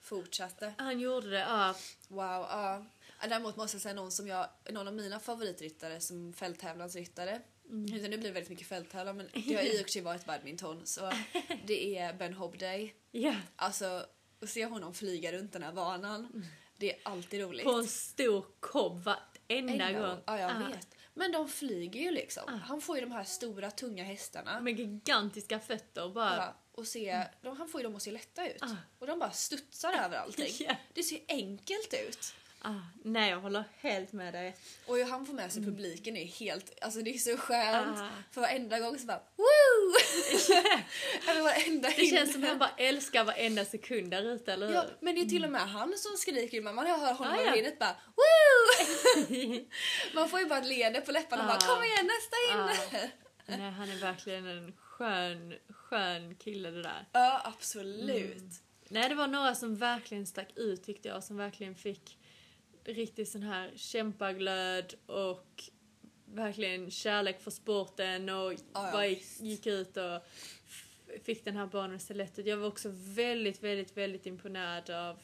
[0.00, 0.74] Fortsatte.
[0.78, 1.38] han gjorde det.
[1.38, 1.74] Ja,
[2.08, 2.84] Wow, ja.
[3.28, 7.40] Däremot måste jag säga någon som jag, någon av mina favoritryttare som fälttävlansryttare.
[7.70, 7.84] Mm.
[7.84, 10.86] Nu blir det väldigt mycket fälttävlan men det har i och för sig varit badminton
[10.86, 11.12] så
[11.66, 12.94] det är Ben Hobday.
[13.10, 13.34] ja.
[13.56, 14.06] Alltså
[14.42, 17.64] att se honom flyga runt den här banan, det är alltid roligt.
[17.64, 20.18] På en stor kobb varenda En gång.
[20.26, 20.68] Ja, jag Ah.
[20.68, 20.88] vet.
[21.14, 22.60] Men de flyger ju liksom.
[22.64, 24.60] Han får ju de här stora tunga hästarna.
[24.60, 26.36] Med gigantiska fötter bara.
[26.36, 28.62] Ja, och se, de, han får ju dem att se lätta ut.
[28.62, 28.76] Ah.
[28.98, 30.54] Och de bara studsar över allting.
[30.68, 30.76] Ja.
[30.94, 32.34] Det ser enkelt ut.
[32.66, 34.56] Ah, nej, jag håller helt med dig.
[34.86, 37.98] Och hur han får med sig publiken är helt, alltså det är så skönt.
[37.98, 38.08] Ah.
[38.30, 39.94] För varenda gång så bara woo!
[41.30, 44.74] Eller varenda Det känns som att han bara älskar varenda sekund där ute, eller hur?
[44.74, 47.52] Ja, men det är till och med han som skriker man hör honom Ah, ja.
[47.54, 49.64] hinnet bara woo!
[50.14, 51.58] man får ju bara ett leende på läpparna och Ah.
[51.58, 52.60] bara kom igen nästa in!
[52.60, 53.08] Ah.
[53.58, 57.06] Nej, han är verkligen en skön, skön kille det där.
[57.12, 58.42] Ja, absolut.
[58.88, 62.18] Nej, det var några som verkligen stack ut tyckte jag, som verkligen fick
[62.84, 65.70] riktigt sån här kämpaglöd och
[66.24, 70.26] verkligen kärlek för sporten och ja, bara gick, gick ut och
[71.24, 72.46] fick den här banan lätt ut.
[72.46, 75.18] Jag var också väldigt, väldigt, väldigt imponerad av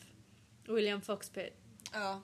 [0.67, 1.57] William Foxpet.
[1.93, 2.23] Ja.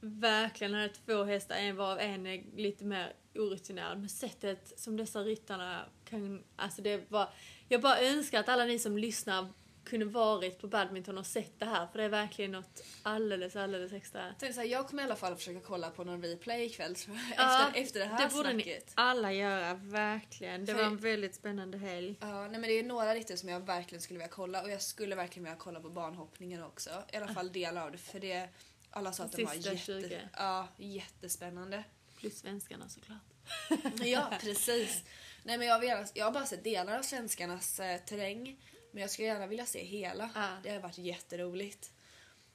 [0.00, 3.98] Verkligen, han hade två hästar, en varav en är lite mer orutinerad.
[3.98, 6.44] Men sättet som dessa ryttarna kan...
[6.56, 7.28] Alltså det var...
[7.68, 9.48] Jag bara önskar att alla ni som lyssnar
[9.84, 11.86] kunde varit på badminton och sett det här.
[11.86, 14.26] För det är verkligen något alldeles, alldeles extra.
[14.26, 16.96] Jag tänkte så här, jag kommer i alla fall försöka kolla på någon replay ikväll
[17.36, 18.92] Ja, efter, efter det här det borde ni snacket.
[18.94, 20.64] alla göra, verkligen.
[20.64, 22.16] Det För- var en väldigt spännande helg.
[22.20, 24.82] Ja, nej men det är några riktigt som jag verkligen skulle vilja kolla och jag
[24.82, 26.90] skulle verkligen vilja kolla på banhoppningen också.
[27.12, 28.48] I alla fall delar av det för det
[28.90, 30.20] alla sa att det var jätte, 20.
[30.36, 31.84] ja, jättespännande.
[32.18, 33.18] Plus svenskarna såklart.
[34.04, 35.02] Ja, precis.
[35.42, 38.56] Nej men jag, vill jag har bara sett delar av svenskarnas eh, terräng
[38.92, 40.30] men jag skulle gärna vilja se hela.
[40.34, 40.48] Ja.
[40.62, 41.92] Det har varit jätteroligt.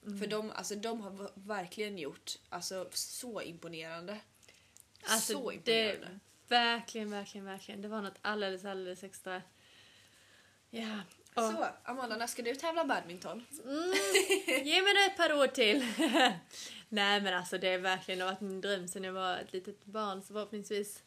[0.06, 0.18] Mm.
[0.18, 4.18] För de, alltså, de har verkligen gjort alltså, så imponerande.
[5.02, 5.54] Alltså, så det,
[5.92, 6.18] imponerande.
[6.48, 7.82] verkligen, verkligen, verkligen.
[7.82, 9.42] Det var något alldeles, alldeles extra.
[10.70, 11.00] Ja.
[11.34, 13.44] Och- Så, Amanda, när ska du tävla badminton?
[13.64, 13.92] Mm,
[14.66, 15.86] ge mig det ett par år till.
[16.88, 20.22] Nej men alltså det har verkligen varit min dröm sen jag var ett litet barn
[20.22, 21.02] så förhoppningsvis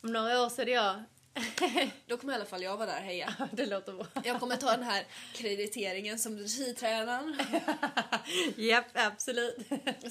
[0.00, 1.02] om några år så är det jag.
[2.06, 3.48] Då kommer i alla fall jag vara där och heja.
[3.52, 4.06] det låter bra.
[4.24, 7.36] Jag kommer ta den här krediteringen som dressyrtränaren.
[8.56, 9.56] Japp, absolut.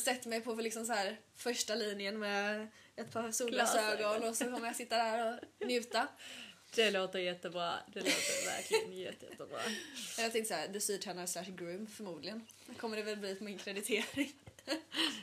[0.02, 4.68] Sätter mig på liksom så här första linjen med ett par solglasögon och så kommer
[4.68, 6.08] jag sitta där och njuta.
[6.76, 7.74] Det låter jättebra.
[7.94, 9.60] Det låter verkligen jätte, jättebra.
[10.18, 12.48] Jag tänkte så här, dressyrtränare slash groom förmodligen.
[12.66, 14.34] Då kommer det väl bli min kreditering.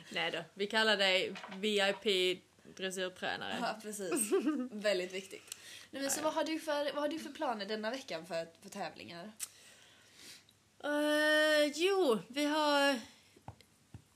[0.09, 2.41] Nej då, vi kallar dig VIP
[2.75, 3.57] dressyrtränare.
[3.61, 4.31] Ja, precis.
[4.71, 5.58] Väldigt viktigt.
[5.91, 8.47] Nej, men så vad har, du för, vad har du för planer denna veckan för,
[8.61, 9.31] för tävlingar?
[10.83, 12.99] Eh, jo, vi har...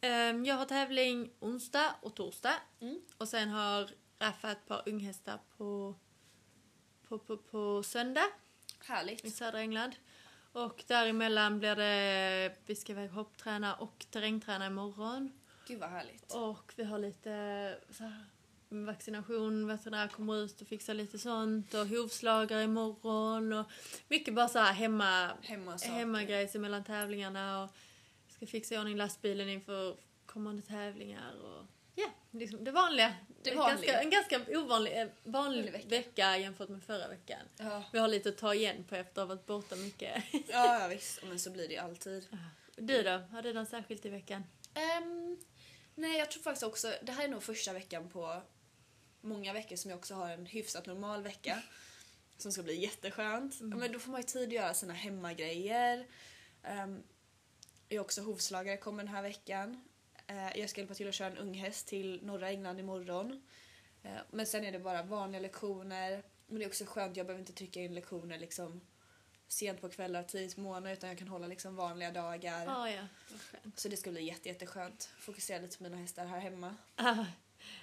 [0.02, 2.56] ehm, jag har tävling onsdag och torsdag.
[2.82, 3.02] Mm.
[3.18, 5.96] Och sen har Raffa ett par unghästar på,
[7.08, 9.36] på, på, på söndag i Härligt.
[9.36, 9.96] södra England.
[10.52, 12.56] Och däremellan blir det...
[12.66, 15.32] Vi ska iväg hoppträna och terrängträna imorgon.
[15.68, 16.34] Gud vad härligt.
[16.34, 18.26] Och vi har lite så här,
[18.74, 23.66] vaccination, veterinär kommer ut och fixar lite sånt och hovslagare imorgon och
[24.08, 25.32] mycket bara så här hemma,
[25.82, 27.70] hemmagrejs mellan tävlingarna och
[28.30, 33.14] ska fixa i ordning lastbilen inför kommande tävlingar och ja, liksom det vanliga.
[33.44, 33.94] Det En vanliga.
[33.94, 35.88] Ganska, en ganska ovanlig, eh, vanlig vecka.
[35.88, 36.38] vecka.
[36.38, 37.40] jämfört med förra veckan.
[37.58, 37.84] Ja.
[37.94, 40.24] Vi har lite att ta igen på efter att ha varit borta mycket.
[40.32, 41.24] Ja, ja, visst.
[41.24, 42.28] Men så blir det ju alltid.
[42.76, 43.22] Du då?
[43.32, 44.44] Har du något särskilt i veckan?
[44.74, 45.38] Ehm,
[45.96, 46.94] nej, jag tror faktiskt också...
[47.02, 48.42] Det här är nog första veckan på
[49.24, 51.64] många veckor som jag också har en hyfsat normal vecka.
[52.38, 53.62] Som ska bli jätteskönt.
[53.62, 56.08] Men då får man ju tid att göra sina hemmagrejer.
[56.84, 57.04] Um,
[57.90, 59.84] jag är också hovslagare kommer den här veckan.
[60.28, 63.32] Eh, jag ska hjälpa till att köra en unghäst till norra England imorgon.
[64.06, 66.24] Uh, men sen är det bara vanliga lektioner.
[66.48, 68.82] Men det är också skönt, jag behöver inte trycka in lektioner liksom
[69.48, 72.68] sent på kvällar, tidigt på morgonen utan jag kan hålla liksom vanliga dagar.
[72.68, 73.08] Ah, ja.
[73.76, 75.10] Så det ska bli jätte, jätteskönt.
[75.20, 76.76] Fokusera lite på mina hästar här hemma.
[76.96, 77.26] Ah,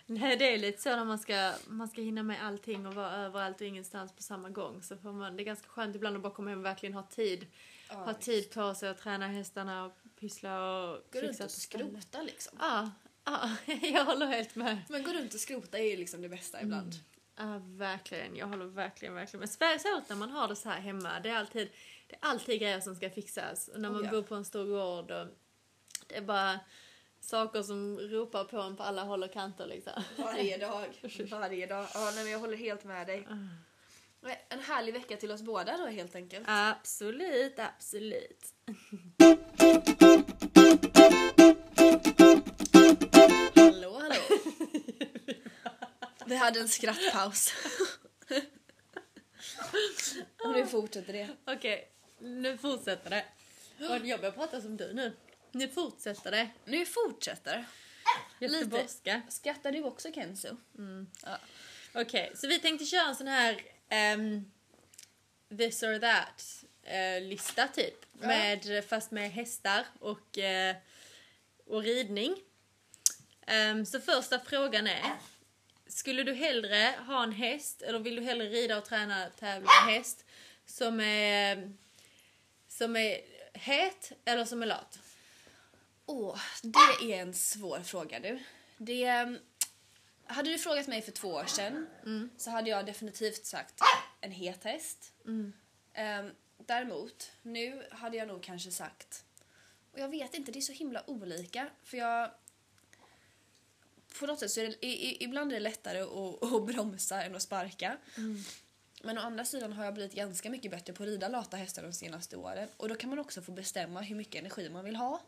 [0.07, 3.13] nej, det är lite så när man ska, man ska hinna med allting och vara
[3.17, 4.83] överallt och ingenstans på samma gång.
[4.83, 7.03] Så får man, det är ganska skönt ibland att bara komma hem och verkligen ha
[7.03, 7.47] tid.
[7.89, 8.21] Ja, ha visst.
[8.21, 12.59] tid på sig att träna hästarna och pyssla och Gå runt fixa och skrota liksom.
[12.61, 12.91] Ja,
[13.25, 14.79] ja, jag håller helt med.
[14.89, 16.95] Men gå runt och skrota är ju liksom det bästa ibland.
[17.37, 18.37] Ja, verkligen.
[18.37, 19.51] Jag håller verkligen, verkligen med.
[19.51, 21.21] Speciellt när man har det så här hemma.
[21.21, 21.69] Det är alltid,
[22.07, 23.69] det är alltid grejer som ska fixas.
[23.69, 24.11] Och när Oh, man ja.
[24.11, 25.27] bor på en stor gård och
[26.07, 26.61] det är bara
[27.21, 30.03] saker som ropar på en på alla håll och kanter liksom.
[30.17, 30.87] Varje dag.
[31.31, 31.87] Varje dag.
[31.95, 33.27] Ja, nej, men jag håller helt med dig.
[34.49, 36.45] En härlig vecka till oss båda då helt enkelt.
[36.49, 38.45] Absolut, absolut.
[43.55, 44.15] Hallå, hallå.
[46.27, 47.55] Vi hade en skrattpaus.
[50.45, 51.29] Och nu fortsätter det.
[51.47, 53.25] Okej, nu fortsätter det.
[53.79, 55.13] Vad jobbigt att prata som du nu.
[55.53, 56.49] Nu fortsätter det.
[56.65, 57.67] Nu fortsätter
[58.39, 59.23] Göteborgska.
[59.29, 60.57] Skrattar du också Kenzo?
[61.23, 61.39] Ja.
[61.95, 64.51] Okej, så vi tänkte köra en sån här ehm,
[65.59, 68.07] this or that eh, lista typ.
[68.21, 68.27] Ja.
[68.27, 70.77] Med, fast med hästar och, eh,
[71.67, 72.37] och ridning.
[73.47, 75.13] Ehm, så första frågan är
[75.87, 79.95] Skulle du hellre ha en häst eller vill du hellre rida och träna tävla med
[79.95, 80.25] häst
[80.67, 81.73] som är,
[82.69, 83.21] som är
[83.53, 84.99] het eller som är lat?
[86.11, 88.39] Åh, det är en svår fråga du.
[88.79, 89.39] Det...
[90.25, 91.87] Hade du frågat mig för två år sedan
[92.37, 93.81] så hade jag definitivt sagt
[94.21, 95.13] en het häst.
[95.93, 99.25] Ehm, däremot, nu hade jag nog kanske sagt...
[99.93, 101.71] Och jag vet inte, det är så himla olika.
[101.85, 102.31] För jag...
[104.19, 107.23] På något sätt så är det, i, i, ibland är det lättare att, att bromsa
[107.23, 107.97] än att sparka.
[108.17, 108.45] Mm.
[109.03, 111.83] Men å andra sidan har jag blivit ganska mycket bättre på att rida lata hästar
[111.83, 112.69] de senaste åren.
[112.77, 115.21] Och då kan man också få bestämma hur mycket energi man vill ha.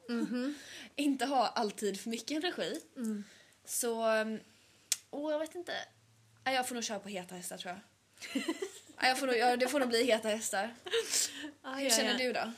[0.97, 2.81] Inte ha alltid för mycket energi.
[3.65, 4.41] Så, um,
[5.11, 5.73] åh jag vet inte.
[6.45, 7.81] Nej, jag får nog köra på heta hästar tror jag.
[9.01, 10.75] Nej, jag får nog, ja, det får nog bli heta hästar.
[11.63, 12.53] Hur känner du då?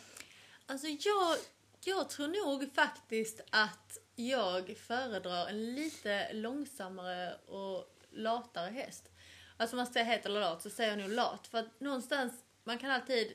[0.66, 1.36] Alltså jag,
[1.84, 9.10] jag tror nog faktiskt att jag föredrar en lite långsammare och latare häst.
[9.56, 11.46] Alltså om man säger het eller lat så säger jag nog lat.
[11.46, 13.32] För att någonstans, man kan alltid,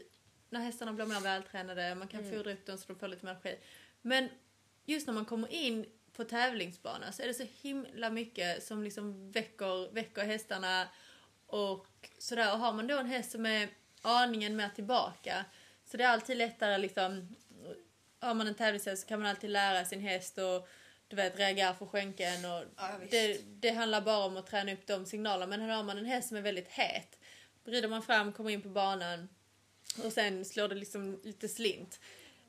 [0.50, 3.32] när hästarna blir mer vältränade, man kan fodra upp dem så de får lite mer
[3.32, 3.60] energi.
[4.02, 4.30] Men
[4.86, 9.32] just när man kommer in på tävlingsbana så är det så himla mycket som liksom
[9.32, 10.88] väcker, väcker hästarna
[11.46, 12.54] och sådär.
[12.54, 13.70] Och har man då en häst som är
[14.02, 15.46] aningen mer tillbaka
[15.86, 17.36] så det är alltid lättare liksom
[18.20, 20.68] har man en tävlingshäst så kan man alltid lära sin häst och
[21.10, 24.88] du vet reagera för skänken och Ja, det, det handlar bara om att träna upp
[24.88, 25.58] de signalerna.
[25.58, 27.20] Men har man en häst som är väldigt het,
[27.66, 29.30] rider man fram, kommer in på banan
[30.04, 32.00] och sen slår det liksom lite slint.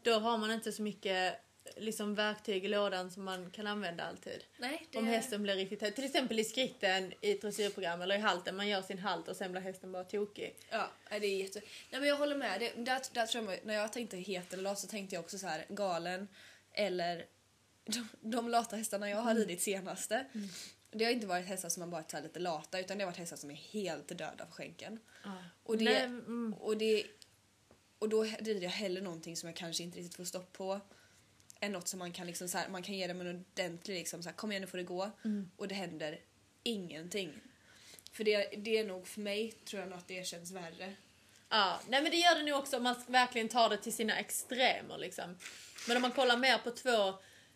[0.03, 1.41] Då har man inte så mycket
[1.77, 4.45] liksom verktyg i lådan som man kan använda alltid.
[4.59, 4.99] Nej, det...
[4.99, 5.95] Om hästen blir riktigt het.
[5.95, 8.57] Till exempel i skritten i ett dressyrprogram eller i halten.
[8.57, 10.57] Man gör sin halt och sen blir hästen bara tokig.
[10.71, 11.61] Ja, det är jätte...
[11.91, 12.61] Nej men jag håller med.
[12.61, 15.39] Det, där, där tror jag, när jag tänkte het eller lat så tänkte jag också
[15.39, 16.29] så här galen
[16.73, 17.27] eller
[17.91, 20.27] de, de lata hästarna jag har ridit senaste.
[20.91, 23.19] Det har inte varit hästar som har varit så lite lata utan det har varit
[23.19, 24.99] hästar som är helt döda på skänken.
[25.63, 26.55] Och det, Nej, mm.
[26.59, 27.05] och det
[27.99, 30.81] och då rider jag hellre någonting som jag kanske inte riktigt får stopp på
[31.61, 34.23] än något som man kan liksom så här, man kan ge dem en ordentlig liksom
[34.23, 35.11] så här, kom igen nu får det gå
[35.57, 36.21] och det händer
[36.63, 37.33] ingenting.
[38.13, 40.95] För det, det är nog för mig tror jag nog att det känns värre.
[41.49, 44.19] Ja, nej men det gör det nog också om man verkligen tar det till sina
[44.19, 45.37] extremer liksom.
[45.89, 47.15] Men om man kollar mer på två,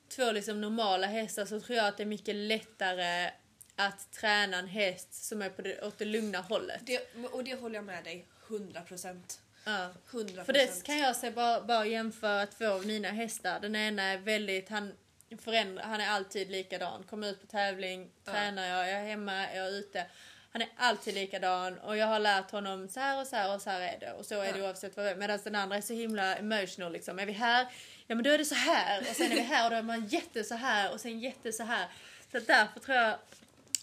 [0.08, 3.30] två liksom normala hästar så tror jag att det är mycket lättare
[3.76, 6.80] att träna en häst som är på det, åt det lugna hållet.
[6.82, 9.40] Det, och det håller jag med dig 100 procent.
[9.64, 9.90] Ja.
[10.10, 13.60] 100 För det kan jag säga bara, bara jämföra två av mina hästar.
[13.60, 14.92] Den ena är väldigt, han
[15.38, 17.02] förändrar, han är alltid likadan.
[17.02, 18.32] Kommer ut på tävling, Ja.
[18.32, 20.06] tränar jag, jag är hemma, jag är ute.
[20.50, 23.62] Han är alltid likadan och jag har lärt honom så här och så här och
[23.62, 24.12] så här är det.
[24.12, 24.64] Och så är det Ja.
[24.64, 25.16] oavsett vad det är.
[25.16, 27.18] Medan den andra är så himla emotional liksom.
[27.18, 27.66] Är vi här?
[28.06, 29.00] Ja men då är det så här.
[29.00, 31.52] Och sen är vi här och då är man jätte så här och sen jätte
[31.52, 31.88] så här.
[32.32, 33.18] Så därför tror jag,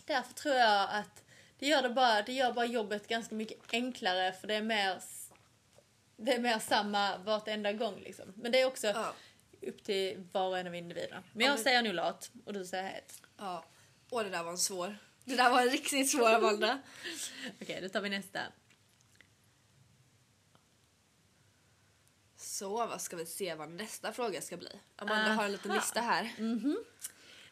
[0.05, 1.23] därför tror jag att
[1.59, 5.01] det gör, det, bara, det gör bara jobbet ganska mycket enklare för det är mer
[6.17, 8.33] det är mer samma vartenda gång liksom.
[8.35, 9.13] Men det är också Ja.
[9.61, 11.23] upp till var och en av individerna.
[11.33, 13.21] Men Ja, jag men- säger nu lat och du säger het.
[13.37, 13.65] Ja.
[14.09, 14.97] Och det där var en svår.
[15.25, 16.79] Det där var en riktigt svår Amanda.
[17.61, 18.39] Okej, då tar vi nästa.
[22.61, 24.69] Så vad ska vi se vad nästa fråga ska bli?
[24.95, 25.33] Amanda Aha.
[25.33, 26.31] har en liten lista här.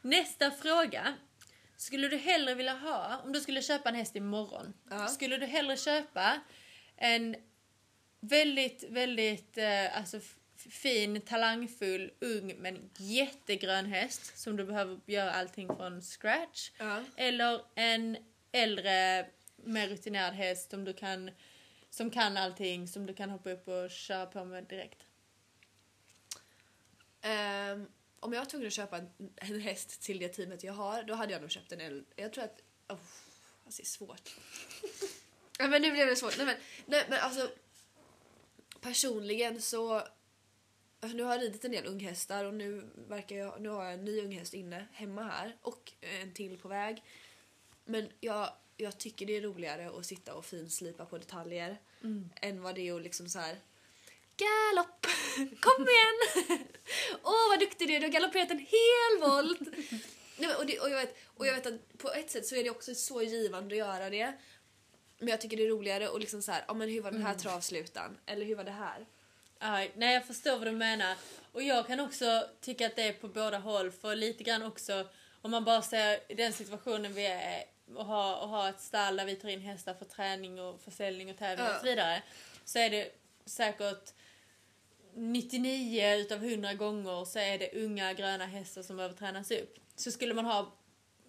[0.01, 1.13] Nästa fråga.
[1.77, 5.07] Skulle du hellre vilja ha, om du skulle köpa en häst imorgon, Ja.
[5.07, 6.39] skulle du hellre köpa
[6.95, 7.35] en
[8.19, 10.19] väldigt, väldigt eh, alltså,
[10.55, 16.71] fin, talangfull, ung men jättegrön häst som du behöver göra allting från scratch?
[16.77, 17.03] Ja.
[17.15, 18.17] Eller en
[18.51, 21.31] äldre, mer rutinerad häst som du kan
[21.89, 25.03] som kan allting, som du kan hoppa upp och köra på med direkt.
[27.23, 27.87] Um,
[28.19, 31.13] om jag var tvungen att köpa en, en häst till det teamet jag har, då
[31.13, 32.05] hade jag nog köpt en äldre.
[32.15, 32.61] Jag tror att...
[32.87, 32.97] Oh,
[33.65, 34.35] alltså det är svårt.
[35.59, 36.37] ja, men nu blev det svårt.
[36.37, 37.51] Nej men, nej, men alltså...
[38.81, 39.93] Personligen så...
[40.99, 43.93] alltså, Nu har jag ridit en del unghästar och nu, verkar jag, nu har jag
[43.93, 47.03] en ny unghäst inne hemma här och en till på väg.
[47.85, 51.77] Men jag, jag tycker det är roligare att sitta och finslipa på detaljer
[52.41, 53.55] än vad det är att liksom så här.
[54.37, 55.05] Galopp!
[55.61, 56.59] Kom igen!
[57.23, 59.59] Åh vad duktig du är, du har galopperat en hel volt!
[60.37, 62.63] Nej, och, det, och, jag vet, och jag vet att på ett sätt så är
[62.63, 64.33] det också så givande att göra det.
[65.17, 67.23] Men jag tycker det är roligare att liksom så här, ja men hur var den
[67.23, 68.17] här travslutan?
[68.25, 69.05] Eller hur var det här?
[69.59, 71.15] Aj, nej, jag förstår vad du menar.
[71.51, 73.91] Och jag kan också tycka att det är på båda håll.
[73.91, 75.07] För lite grann också,
[75.41, 77.63] om man bara ser i den situationen vi är
[77.95, 81.29] och har, och har ett stall där vi tar in hästar för träning och försäljning
[81.31, 81.73] och tävling Ja.
[81.75, 82.23] och så vidare.
[82.65, 83.11] Så är det
[83.45, 84.13] säkert
[85.13, 89.75] 99 utav 100 gånger så är det unga gröna hästar som behöver tränas upp.
[89.95, 90.73] Så skulle man ha,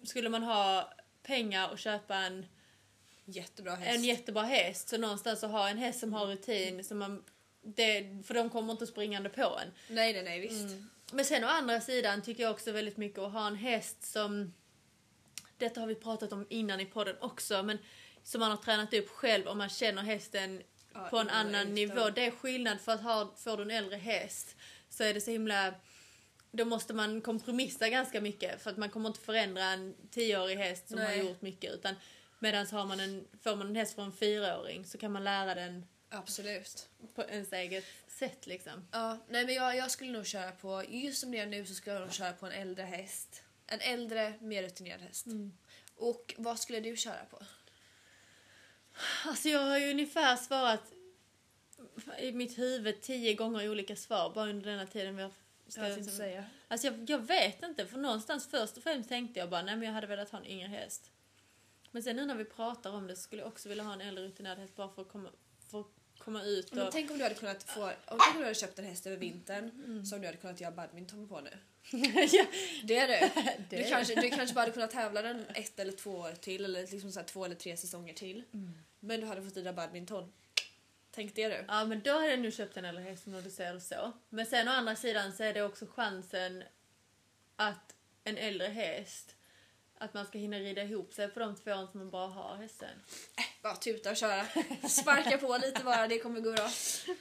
[0.03, 0.93] skulle man ha
[1.23, 2.45] pengar och köpa en
[3.25, 3.95] Jättebra häst.
[3.97, 4.89] en jättebra häst.
[4.89, 7.23] Så någonstans att ha en häst som har rutin, som man,
[7.61, 9.71] det, för de kommer inte springande på en.
[9.95, 10.75] Nej nej nej visst.
[11.11, 14.53] Men sen å andra sidan tycker jag också väldigt mycket att ha en häst som,
[15.61, 17.77] detta har vi pratat om innan i podden också, men
[18.23, 20.61] som man har tränat upp själv och man känner hästen
[20.93, 22.09] Ja, på en annan nivå.
[22.09, 24.55] Det är skillnad för att ha, får du en äldre häst
[24.89, 25.73] så är det så himla
[26.51, 30.87] då måste man kompromissa ganska mycket för att man kommer inte förändra en tioårig häst
[30.87, 31.17] som Nej.
[31.19, 31.95] har gjort mycket utan
[32.39, 35.55] medan har man en, får man en häst från en fyraåring så kan man lära
[35.55, 36.89] den Absolut.
[37.15, 38.87] på ens eget sätt liksom.
[38.91, 41.73] Ja, nej men jag, jag skulle nog köra på, just som det är nu så
[41.73, 43.43] skulle jag nog köra på en äldre häst.
[43.71, 45.25] En äldre, mer rutinerad häst.
[45.95, 47.39] Och vad skulle du köra på?
[49.25, 50.93] Alltså jag har ju ungefär svarat
[52.19, 55.31] i mitt huvud tio gånger olika svar bara under denna tiden vi har
[55.67, 56.45] ställt in som- säga.
[56.67, 59.85] Alltså jag, jag vet inte, för någonstans först och främst tänkte jag bara nej men
[59.87, 61.11] jag hade velat ha en yngre häst.
[61.91, 64.01] Men sen nu när vi pratar om det så skulle jag också vilja ha en
[64.01, 65.29] äldre rutinerad häst bara för att komma,
[65.71, 65.87] för att
[66.23, 66.91] komma ut Men och...
[66.91, 69.71] tänk om du hade kunnat få, om om du hade köpt en häst över vintern
[70.05, 71.49] som du hade kunnat göra badminton på nu.
[72.31, 72.45] ja.
[72.83, 73.41] Det är du.
[73.69, 76.65] Det Du kanske, du kanske bara hade kunnat tävla den ett eller två år till
[76.65, 78.43] eller liksom så här två eller tre säsonger till.
[78.99, 80.31] Men du hade fått rida badminton.
[81.11, 81.65] Tänk det du.
[81.67, 84.11] ja men då hade jag nu köpt en äldre häst när du säger det så.
[84.29, 86.63] Men sen å andra sidan så är det också chansen
[87.55, 89.35] att en äldre häst
[90.01, 92.89] att man ska hinna rida ihop sig på de två som man bara har hästen.
[93.61, 94.45] Bara tuta och köra.
[94.89, 96.69] Sparka på lite bara, det kommer gå bra.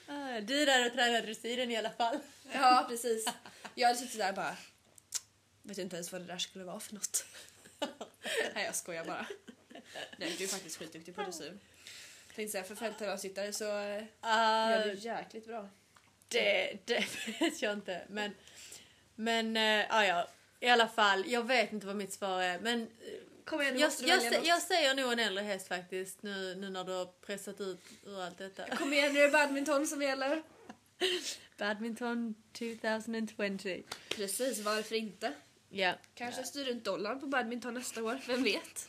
[0.06, 2.18] Ah, Du där och tränar dressyren i alla fall.
[2.52, 3.24] Ja, precis.
[3.74, 4.56] Jag hade suttit där och bara...
[5.62, 7.24] Vet inte ens vad det där skulle vara för något.
[8.54, 9.26] Nej, jag skojar bara.
[10.18, 11.58] Nej, du är faktiskt skitduktig på dressyr.
[12.34, 13.64] Tänkte säga, för fälttävlanssittare så
[14.20, 15.68] Ah, gör du jäkligt bra.
[16.28, 17.04] det, det
[17.40, 18.02] vet jag inte.
[18.08, 18.34] Men,
[19.14, 20.28] men äh, ah, ja,
[20.60, 21.24] i alla fall.
[21.26, 22.58] Jag vet inte vad mitt svar är.
[22.58, 22.86] Men eh,
[23.44, 26.22] Kom igen, jag, jag, sä- jag säger nog en äldre häst faktiskt.
[26.22, 28.76] Nu, nu när du har pressat ut ur allt detta.
[28.76, 30.42] Kom igen, nu är det badminton som gäller.
[31.58, 33.82] Badminton 2020.
[34.08, 35.32] Precis, varför inte?
[35.68, 38.88] Ja, Kanske styr runt dollarn på badminton nästa år, vem vet?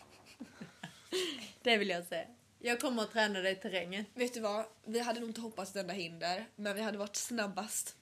[1.61, 2.25] det vill jag säga.
[2.59, 4.05] Jag kommer att träna dig i terrängen.
[4.13, 4.65] Vet du vad?
[4.85, 7.95] Vi hade nog inte hoppats ett enda hinder, men vi hade varit snabbast.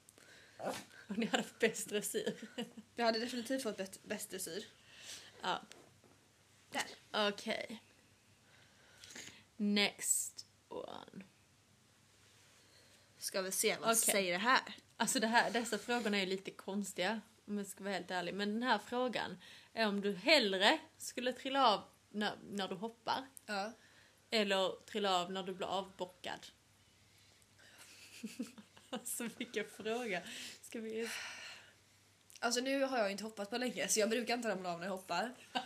[1.08, 2.36] Och ni hade fått bäst dressyr.
[2.96, 4.66] Vi hade definitivt fått bäst, dressyr.
[5.42, 5.62] ja,
[6.72, 7.28] Där.
[7.28, 7.84] okej.
[9.58, 11.24] Next one.
[13.18, 13.96] Ska vi se vad Okej.
[13.96, 14.62] säger det här?
[14.98, 18.34] Alltså det här, dessa frågorna är ju lite konstiga om jag ska vara helt ärlig.
[18.34, 19.38] Men den här frågan
[19.74, 23.72] är om du hellre skulle trilla av när, när du hoppar Ja.
[24.30, 26.46] eller trilla av när du blir avbockad.
[29.00, 30.22] alltså vilken fråga.
[30.62, 31.10] Ska vi...
[32.40, 34.86] Alltså nu har jag inte hoppat på länge så jag brukar inte ramla av när
[34.86, 35.34] jag hoppar.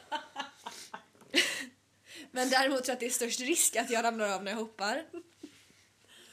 [2.31, 4.57] Men däremot tror jag att det är störst risk att jag ramlar av när jag
[4.57, 5.05] hoppar.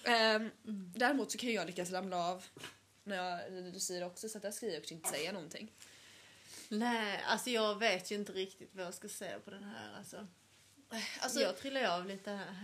[0.05, 0.51] Ehm,
[0.97, 2.45] Däremot så kan jag lyckas ramla av
[3.05, 5.73] när jag dressyr också så att där ska jag också inte säga någonting.
[6.69, 9.99] Nej, alltså jag vet ju inte riktigt vad jag ska säga på den här.
[9.99, 10.27] Alltså,
[11.21, 12.55] Alltså, jag trillar ju av lite här.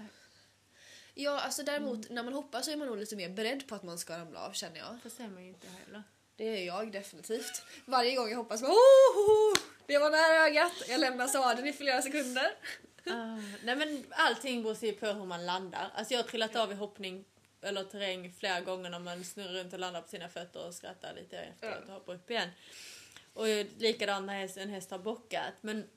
[1.16, 3.82] Ja, alltså däremot när man hoppar så är man nog lite mer beredd på att
[3.82, 4.98] man ska ramla av känner jag.
[5.02, 6.02] Det ser man ju inte heller.
[6.36, 7.62] Det är jag definitivt.
[7.84, 9.56] Varje gång jag hoppas, oh, oh,
[9.86, 10.72] det var nära ögat.
[10.88, 12.50] Jag lämnar sadeln i flera sekunder.
[13.06, 15.90] Ah, nej men allting beror sig på hur man landar.
[15.94, 17.24] Alltså jag har trillat av i hoppning
[17.62, 21.14] eller terräng flera gånger när man snurrar runt och landar på sina fötter och skrattar
[21.14, 22.48] lite efteråt och hoppar upp igen.
[23.32, 23.46] Och
[23.78, 25.54] likadant när en häst har bockat.
[25.60, 25.88] Men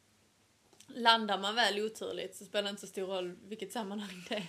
[0.88, 4.48] landar man väl oturligt så spelar det inte så stor roll vilket sammanhang det är.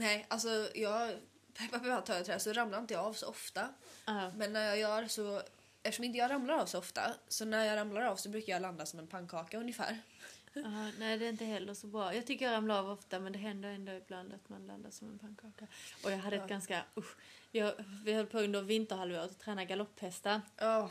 [0.00, 1.16] Nej, alltså jag...
[1.54, 3.68] Peppa peppa tar jag trä så ramlar inte jag av så ofta.
[4.04, 5.42] Ah, Men när jag gör så...
[5.82, 8.62] Eftersom inte jag ramlar av så ofta, så när jag ramlar av så brukar jag
[8.62, 9.98] landa som en pannkaka ungefär.
[10.56, 12.14] ah, nej det är inte heller så bra.
[12.14, 15.08] Jag tycker jag ramlar av ofta men det händer ändå ibland att man landar som
[15.08, 15.66] en pannkaka.
[16.04, 16.84] Och jag hade ett ganska...
[16.96, 17.16] Usch,
[17.50, 17.74] jag,
[18.04, 20.40] vi höll på under vinterhalvåret att träna galopphästar.
[20.60, 20.90] Oh,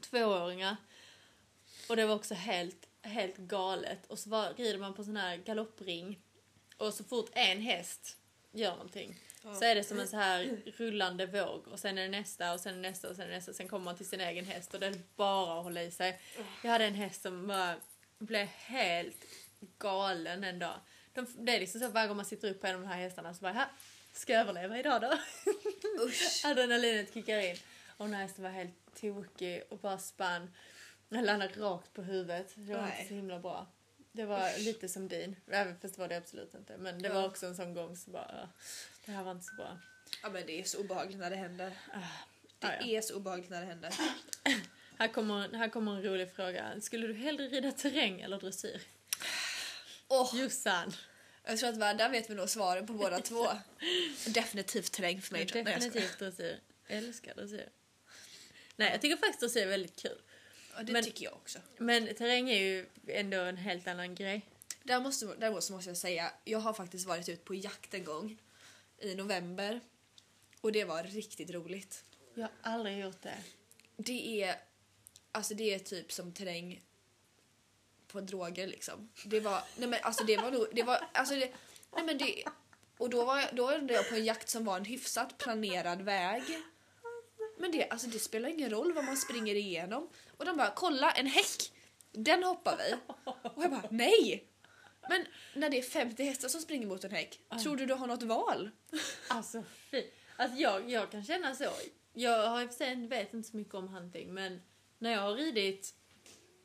[0.00, 0.76] tvååringar.
[1.88, 4.06] Och det var också helt, helt galet.
[4.06, 6.20] Och så var, rider man på sån här galoppring.
[6.76, 8.17] Och så fort en häst
[8.52, 11.68] gör någonting så är det som en så här rullande våg.
[11.68, 13.52] Och sen är det nästa och sen är det nästa och sen är det nästa.
[13.52, 16.20] Sen kommer man till sin egen häst och det är bara att hålla i sig.
[16.64, 17.76] Jag hade en häst som bara
[18.18, 19.24] blev helt
[19.78, 20.80] galen en dag.
[21.12, 22.96] De, det är liksom så varje gång man sitter upp på en av de här
[23.00, 23.64] hästarna så bara, "Ha,
[24.12, 25.12] ska jag överleva idag då?
[26.04, 26.44] Usch.
[26.44, 27.56] Adrenalinet kickar in.
[27.96, 30.50] Och den här hästen var helt tokig och bara spann.
[31.08, 32.52] Jag landade rakt på huvudet.
[32.54, 32.94] Det var Nej.
[32.96, 33.66] inte så himla bra.
[34.18, 35.36] Det var lite som din.
[35.50, 36.76] Även fast det var det absolut inte.
[36.76, 37.14] Men det Ja.
[37.14, 38.48] var också en sån gång så bara,
[39.04, 39.78] det här var inte så bra.
[40.22, 41.72] Ja men det är så obehagligt när det händer.
[42.58, 42.86] Det Ah, ja.
[42.86, 43.94] är så obehagligt när det händer.
[44.98, 46.80] Här kommer, här kommer en rolig fråga.
[46.80, 48.80] Skulle du hellre rida terräng eller dressyr?
[50.08, 50.92] Åh, Jossan.
[51.44, 53.46] jag tror att va- där vet vi nog svaren på båda två.
[54.26, 55.44] Definitivt terräng för mig.
[55.44, 56.60] Definitivt dressyr.
[56.86, 57.68] Älskar dressyr.
[58.76, 60.18] Nej, jag tycker faktiskt dressyr är väldigt kul.
[60.78, 61.58] Ja, det Men- tycker jag också.
[61.78, 64.42] Men terräng är ju ändå en helt annan grej.
[64.82, 68.04] Där måste, däremot så måste jag säga, jag har faktiskt varit ute på jakt en
[68.04, 68.38] gång
[68.98, 69.80] i november.
[70.60, 72.04] Och det var riktigt roligt.
[72.34, 73.34] Jag har aldrig gjort det.
[73.96, 74.56] Det är,
[75.32, 76.82] alltså det är typ som terräng
[78.06, 79.08] på droger liksom.
[79.24, 81.52] Det var, nej men alltså det var nog, det var, alltså det,
[81.94, 82.44] nej men det,
[82.98, 86.02] och då var jag, då var jag på en jakt som var en hyfsat planerad
[86.02, 86.42] väg.
[87.58, 90.08] Men det, alltså det spelar ingen roll vad man springer igenom.
[90.36, 91.72] Och de bara, kolla en häck!
[92.12, 92.94] Den hoppar vi.
[93.42, 94.44] Och jag bara, nej!
[95.08, 98.06] Men när det är 50 hästar som springer mot en häck, tror du du har
[98.06, 98.70] något val?
[99.28, 100.04] Alltså fy.
[100.36, 101.70] Alltså jag, jag kan känna så.
[102.12, 104.62] Jag har i och för sig vet inte så mycket om hunting men
[104.98, 105.94] när jag har ridit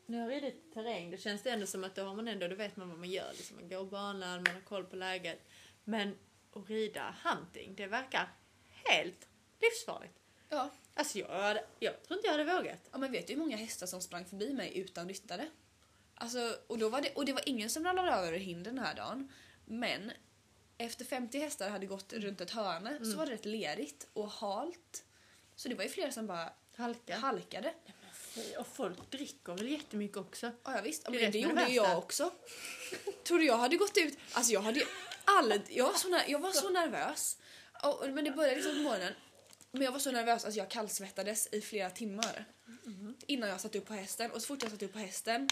[0.05, 2.47] när jag har ridit terräng då känns det ändå som att då har man ändå,
[2.47, 3.31] då vet man vad man gör.
[3.31, 5.39] Liksom, man går banan, man har koll på läget.
[5.83, 6.15] Men
[6.53, 8.27] att rida hunting, det verkar
[8.71, 9.27] helt
[9.61, 10.19] livsfarligt.
[10.49, 10.69] Ja.
[10.93, 12.89] Alltså jag, hade, jag tror inte jag hade vågat.
[12.91, 15.47] Ja men vet du hur många hästar som sprang förbi mig utan ryttare?
[16.15, 18.95] Alltså, och, då var det, och det var ingen som ramlade över hinder den här
[18.95, 19.31] dagen.
[19.65, 20.11] Men
[20.77, 25.03] efter 50 hästar hade gått runt ett hörne så var det rätt lerigt och halt.
[25.55, 27.17] Så det var ju flera som bara Halka.
[27.17, 27.73] halkade.
[28.57, 30.51] Och folk dricker väl jättemycket också.
[30.63, 32.31] Ja, ja visst, men det det gjorde ju jag också.
[33.23, 34.17] Tror du jag hade gått ut?
[34.33, 34.85] Alltså jag hade ju
[35.25, 37.37] aldrig, jag var så, jag var så nervös.
[37.83, 39.13] Och, men det började liksom på morgonen.
[39.76, 42.45] Men jag var så nervös att jag kallsvettades i flera timmar.
[43.28, 44.32] Innan jag satt upp på hästen.
[44.32, 45.49] Och så fort jag satt upp på hästen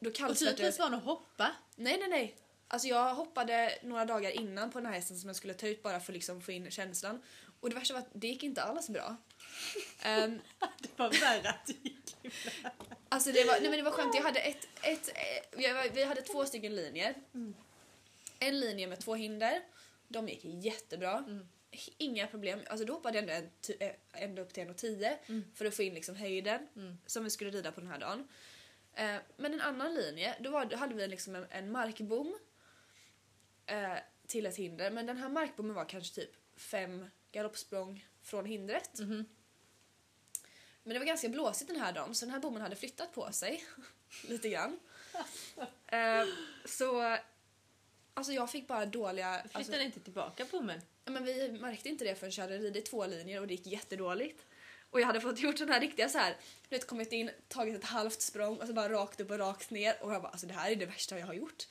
[0.00, 1.50] då Och kallsvettades typiskt var att hoppa.
[1.76, 2.36] Nej, nej, nej.
[2.68, 5.82] Alltså jag hoppade några dagar innan på den här hästen som jag skulle ta ut
[5.82, 7.22] bara för att liksom få in känslan.
[7.60, 9.16] Och det värsta var att det gick inte alls bra.
[10.02, 10.40] Ehm,
[10.78, 12.70] Det var värre att det gick illa.
[13.08, 16.22] alltså det var, nej men det var skönt, jag hade ett, ett, eh, vi hade
[16.22, 17.14] två stycken linjer.
[18.38, 19.62] En linje med två hinder.
[20.08, 21.24] De gick jättebra.
[21.98, 22.60] Inga problem.
[22.66, 23.48] Alltså då hoppade jag ändå,
[23.80, 26.68] eh, ända upp till 1,10 för att få in liksom höjden
[27.06, 28.28] som vi skulle rida på den här dagen.
[28.94, 32.38] Eh, men en annan linje, då, var, då hade vi liksom en, en markbom
[33.66, 33.94] eh,
[34.26, 34.90] till ett hinder.
[34.90, 38.90] Men den här markbommen var kanske typ fem galoppsprång från hindret.
[40.82, 43.32] Men det var ganska blåsigt den här dagen så den här bommen hade flyttat på
[43.32, 43.64] sig
[44.28, 44.78] lite grann.
[45.86, 46.24] Eh,
[46.64, 47.18] så
[48.14, 49.40] alltså jag fick bara dåliga...
[49.42, 50.80] Flyttade Alltså, inte tillbaka bommen?
[51.04, 54.44] Men vi märkte inte det förrän jag hade ridit två linjer och det gick jättedåligt.
[54.90, 56.36] Och jag hade fått gjort den här riktiga så här,
[56.68, 59.70] du vet kommit in, tagit ett halvt språng och så bara rakt upp och rakt
[59.70, 61.66] ner och jag bara alltså det här är det värsta jag har gjort.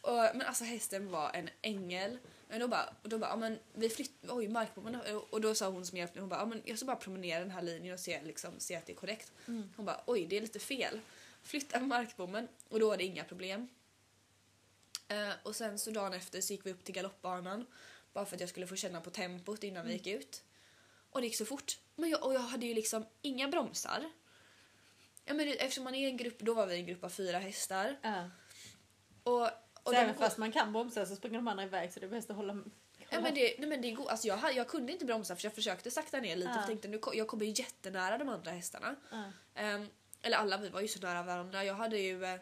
[0.00, 2.18] Och, men alltså hästen var en ängel.
[2.48, 5.00] Men då bara, och då bara ja, men vi flyttar, oj markbommen
[5.30, 7.40] och då sa hon som hjälpte mig, hon bara ja, men jag ska bara promenera
[7.40, 9.32] den här linjen och se, liksom, se att det är korrekt.
[9.76, 11.00] Hon bara oj det är lite fel.
[11.42, 13.68] Flytta markbommen och då var det inga problem.
[15.08, 17.66] Eh, och sen så dagen efter så gick vi upp till galoppbanan
[18.12, 20.42] bara för att jag skulle få känna på tempot innan vi gick ut.
[21.10, 21.78] Och det gick så fort.
[21.96, 24.10] Men jag, och jag hade ju liksom inga bromsar.
[25.24, 27.98] Ja, men eftersom man är en grupp, då var vi en grupp av fyra hästar.
[28.02, 28.30] Ja.
[29.22, 29.50] Och, och
[29.84, 32.10] Så även går- fast man kan bromsa så springer de andra iväg så det är
[32.10, 32.62] bäst att hålla...
[33.10, 35.54] Ja, men det, nej, men det går, alltså jag, jag kunde inte bromsa för jag
[35.54, 36.52] försökte sakta ner lite Ja.
[36.54, 38.96] för jag tänkte nu, jag kommer ju jättenära de andra hästarna.
[39.10, 39.24] Ja.
[39.54, 39.86] Ehm,
[40.22, 41.64] eller alla, vi var ju så nära varandra.
[41.64, 42.38] Jag hade ju...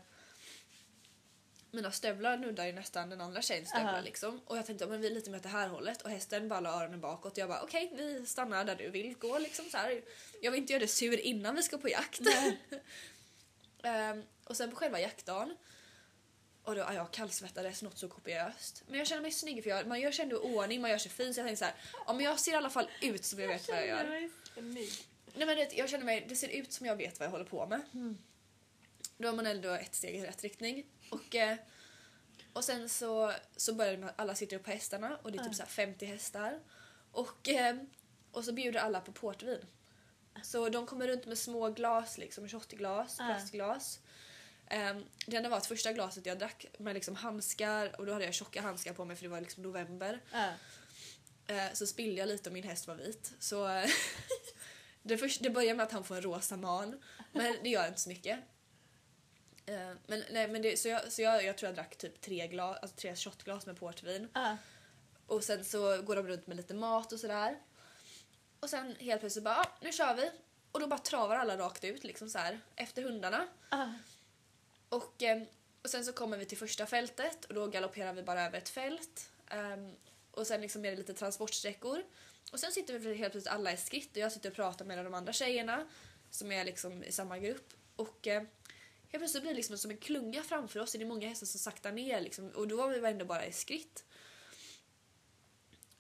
[1.77, 4.01] Mina stövlar nuddar ju nästan den andra tjejens stövlar Aha.
[4.01, 4.41] liksom.
[4.47, 6.61] Och jag tänkte men vi är lite mer åt det här hållet och hästen bara
[6.61, 9.77] la öronen bakåt och jag bara okej vi stannar där du vill gå liksom så
[9.77, 10.03] här.
[10.43, 12.21] Jag vill inte göra dig sur innan vi ska på jakt.
[13.83, 15.57] Ehm, och sen på själva jaktdagen
[16.63, 18.83] och då, ja, jag kallsvettades något så kopiöst.
[18.87, 21.11] Men jag känner mig snygg för jag, man gör sig ändå ordning, man gör sig
[21.11, 21.75] fin så jag tänkte så här,
[22.07, 24.05] ja men jag ser i alla fall ut som jag vet vad jag gör.
[25.35, 27.45] Nej, men det, jag känner mig, det ser ut som jag vet vad jag håller
[27.45, 27.81] på med.
[29.19, 30.87] Då är man ändå ett steg i rätt riktning.
[31.11, 31.57] Och, eh,
[32.53, 35.39] och sen så, så börjar det med att alla sitter upp på hästarna och det
[35.39, 36.61] är typ så här 50 hästar.
[37.13, 37.77] Och, eh,
[38.33, 39.67] och så bjuder alla på portvin.
[40.43, 44.01] Så de kommer runt med små glas, liksom shotglas, plastglas.
[44.71, 48.25] Um, det enda var att första glaset jag drack med liksom handskar och då hade
[48.25, 50.21] jag tjocka handskar på mig för det var liksom november.
[50.33, 50.53] Ja.
[51.47, 53.33] Eh, så spillde jag lite och min häst var vit.
[53.39, 53.67] Så
[55.03, 57.03] det, först, det börjar med att han får en rosa man.
[57.33, 58.39] Men det gör inte så mycket.
[59.67, 62.49] Eh, men nej, men det, så jag, så jag, jag tror jag drack typ tre,
[62.49, 64.29] glas, alltså tre shotglas med portvin.
[64.35, 64.57] Ja.
[65.27, 67.59] Och sen så går de runt med lite mat och sådär.
[68.61, 70.31] Och sen helt plötsligt bara, ah, nu kör vi.
[70.73, 73.49] Och då bara travar alla rakt ut liksom så här efter hundarna.
[73.71, 73.93] Ja.
[74.89, 75.43] Och, eh,
[75.83, 78.69] och sen så kommer vi till första fältet och då galopperar vi bara över ett
[78.69, 79.31] fält.
[79.51, 79.93] Ehm,
[80.31, 82.03] och sen liksom är det lite transportsträckor.
[82.53, 85.05] Och sen sitter vi helt plötsligt alla i skritt och jag sitter och pratar med
[85.05, 85.87] de andra tjejerna
[86.31, 87.73] som är liksom i samma grupp.
[87.97, 88.43] Och eh,
[89.09, 91.61] helt plötsligt blir det liksom som en klunga framför oss det är många hästar som
[91.61, 94.05] saktar ner liksom, och då var vi ändå bara i skritt.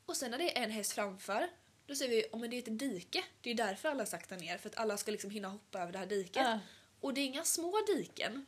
[0.06, 1.48] Och sen när det är en häst framför
[1.86, 3.24] då ser vi om det är ett dike.
[3.40, 5.98] Det är därför alla saktar ner för att alla ska liksom hinna hoppa över det
[5.98, 6.36] här diket.
[6.36, 6.60] Ja.
[7.00, 8.46] Och det är inga små diken.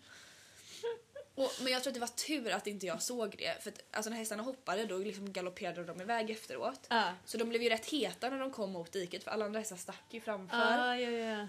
[1.35, 3.63] Och, men jag tror att det var tur att inte jag såg det.
[3.63, 6.87] För att, alltså, när hästarna hoppade då liksom galopperade de iväg efteråt.
[6.89, 7.15] Ja.
[7.25, 9.77] Så de blev ju rätt heta när de kom mot diket för alla andra hästar
[9.77, 10.57] stack ju framför.
[10.57, 11.47] Ja, ja, ja.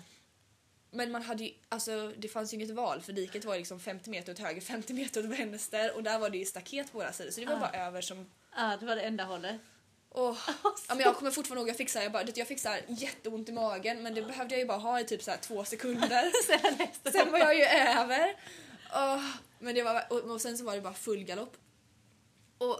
[0.91, 4.09] Men man hade ju, alltså, det fanns ju inget val för diket var liksom 50
[4.09, 7.13] meter åt höger, 50 meter åt vänster och där var det ju staket på våra
[7.13, 7.59] sidor så det var Ah.
[7.59, 8.25] bara över som...
[8.55, 9.55] Ja, det var det enda hållet.
[10.09, 10.37] Åh.
[10.63, 12.69] Ja, men jag kommer fortfarande ihåg jag fick så här, jag, bara, jag fick så
[12.69, 15.37] här jätteont i magen men det behövde jag ju bara ha i typ så här
[15.37, 16.31] två sekunder.
[16.45, 16.87] Sen.
[17.13, 18.35] Sen var jag ju över.
[18.93, 19.25] Åh,
[19.59, 21.57] men det var, och, och sen så var det bara full galopp.
[22.57, 22.79] Och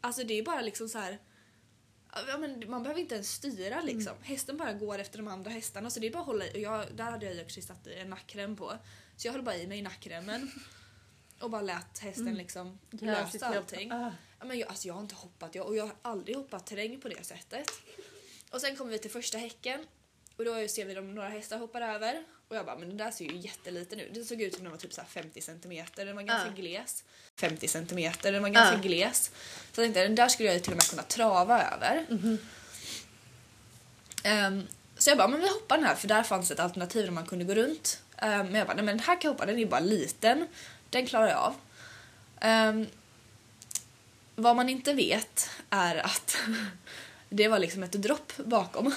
[0.00, 1.18] alltså det är bara liksom så här.
[2.28, 4.12] Ja, men man behöver inte ens styra liksom.
[4.22, 6.50] Hästen bara går efter de andra hästarna så det är bara att hålla i.
[6.50, 8.72] Och jag, där hade jag ju också satt en nackrem på.
[9.16, 10.50] Så jag höll bara i mig i nackremmen.
[11.40, 13.88] Och bara lät hästen liksom Gör sitt lösa allting.
[13.88, 14.12] Ja.
[14.38, 17.00] Ja, men jag, alltså jag har inte hoppat jag, och jag har aldrig hoppat terräng
[17.00, 17.70] på det sättet.
[18.50, 19.86] Och sen kommer vi till första häcken
[20.36, 23.10] och då ser vi de några hästar hoppar över och jag bara men den där
[23.10, 24.14] ser ju jätteliten ut.
[24.14, 26.54] Den såg ut som den var typ så här 50 centimeter, den var ganska Ja.
[26.62, 27.04] gles.
[27.36, 28.80] 50 centimeter, den var ganska Ja.
[28.82, 29.30] gles.
[29.72, 32.06] Så jag tänkte den där skulle jag ju till och med kunna trava över.
[34.24, 34.66] Ehm,
[34.98, 37.26] så jag bara men vi hoppar den här för där fanns ett alternativ där man
[37.26, 38.02] kunde gå runt.
[38.18, 40.46] Ehm, men jag bara nej men den här kan jag hoppa, den är bara liten.
[40.90, 41.54] Den klarar jag av.
[42.40, 42.86] Ehm,
[44.36, 46.36] vad man inte vet är att
[47.34, 48.84] det var liksom ett dropp bakom.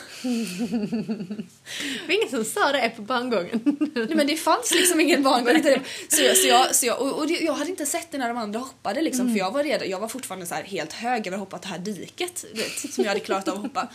[1.99, 3.61] Det var ingen som sa det på bandgången.
[3.95, 5.63] Nej, men det fanns liksom ingen barngång.
[6.09, 8.27] Så jag, så jag, så jag, och, och det, jag hade inte sett det när
[8.27, 11.37] de andra hoppade liksom, för jag var, redan, jag var fortfarande så helt hög över
[11.37, 13.89] att hoppa det här diket vet, som jag hade klarat av att hoppa.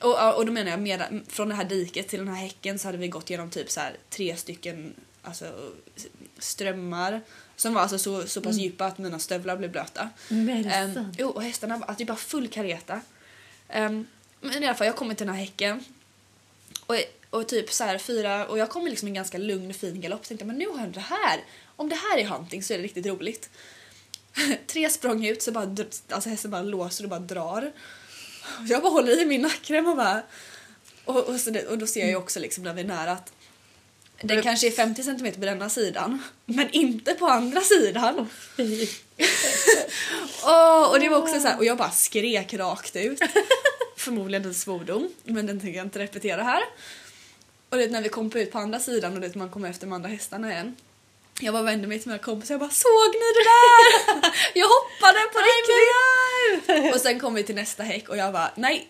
[0.00, 2.88] Och, och då menar jag med, från det här diket till den här häcken så
[2.88, 5.44] hade vi gått genom typ så här tre stycken alltså,
[6.38, 7.20] strömmar
[7.56, 10.08] som var alltså så, så pass djupa att mina stövlar blev blöta.
[10.28, 13.00] Men jo, och hästarna, alltså det är bara full kareta.
[13.76, 14.06] Um,
[14.40, 15.84] men i alla fall, jag kommer till den här häcken.
[16.86, 16.96] Och,
[17.30, 20.22] och typ så här fyra, och jag kommer liksom i en ganska lugn fin galopp.
[20.22, 21.40] Tänkte men nu har jag det här.
[21.76, 23.50] Om det här är hunting så är det riktigt roligt.
[24.66, 25.76] Tre språng ut så bara,
[26.08, 27.72] alltså hästen bara låser och bara drar.
[28.68, 30.22] Jag bara håller i min nackrem och bara...
[31.04, 33.32] Och, och, så och då ser jag ju också liksom när vi är nära att
[34.22, 38.28] den Men- kanske är 50 cm på denna sidan, men inte på andra sidan.
[40.44, 43.20] Åh, och det var också så här, och jag bara skrek rakt ut.
[43.96, 46.62] Förmodligen en svordom, men den tänker jag inte repetera här.
[47.70, 49.92] Och det, när vi kom ut på andra sidan och det, man kom efter de
[49.92, 50.76] andra hästarna igen.
[51.40, 54.32] Jag bara vände mig till mina kompisar och jag bara såg ni det där?
[54.60, 56.94] Jag hoppade på riktigt!
[56.94, 58.88] Och sen kom vi till nästa häck och jag bara nej.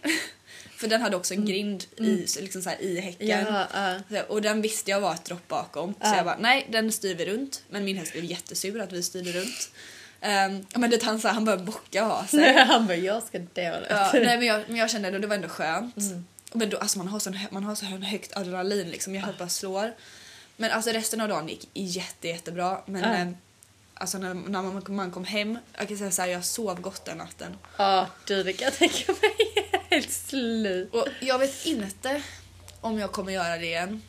[0.83, 3.29] För den hade också en grind i, liksom så här, i häcken.
[3.29, 3.67] Ja.
[4.11, 5.93] Så- Och den visste jag var ett dropp bakom.
[5.95, 6.17] Så Ja.
[6.17, 7.63] jag bara, nej den styr vi runt.
[7.71, 9.71] Men min häst blev jättesur att vi styrde runt.
[10.25, 12.53] Um, men det, han, så här, han började bocka och ha sig.
[12.67, 13.81] Han bara, jag ska dö.
[13.91, 15.97] ja, nej, men, jag, men jag kände att det var ändå skönt.
[15.97, 16.25] Mm.
[16.53, 19.15] Men då, alltså, man, har sån, man har så hö- högt adrenalin liksom.
[19.15, 19.93] Jag på att slår.
[20.57, 22.83] Men alltså resten av dagen gick jätte, jättebra.
[22.87, 23.35] Men Ja.
[24.03, 27.05] Alltså, när, när man, man kom hem, jag kan säga så här, jag sov gott
[27.05, 27.59] den natten.
[27.77, 29.71] Ja, du det kan jag tänka mig.
[29.91, 30.95] Helt slut.
[30.95, 32.23] Och jag vet inte
[32.81, 34.03] om jag kommer göra det igen.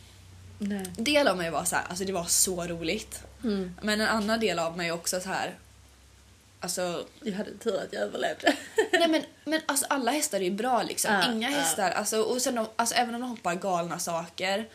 [0.58, 0.86] Nej.
[0.98, 3.24] del av mig var så här, alltså det var så roligt.
[3.44, 3.76] Mm.
[3.82, 5.56] Men en annan del av mig också så här.
[6.60, 8.56] Alltså, Jag hade tur att jag överlevde.
[8.92, 11.14] nej men, men alltså alla hästar är ju bra liksom.
[11.14, 14.70] Ja, Inga hästar, alltså, och sen de, alltså även om de hoppar galna saker.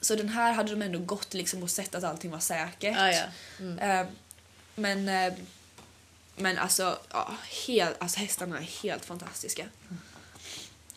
[0.00, 2.96] Så den här hade de ändå gått liksom och sett att allting var säkert.
[2.96, 3.24] Ja, ja.
[3.60, 3.78] Mm.
[3.78, 4.06] Eh,
[4.78, 5.32] men, eh,
[6.36, 7.34] men alltså, ja,
[7.66, 9.66] helt, alltså hästarna är helt fantastiska.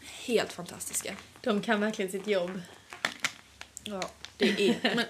[0.02, 1.16] Helt fantastiska.
[1.42, 2.62] De kan verkligen sitt jobb.
[3.84, 4.02] Ja,
[4.38, 4.96] det är...
[4.96, 5.06] Men,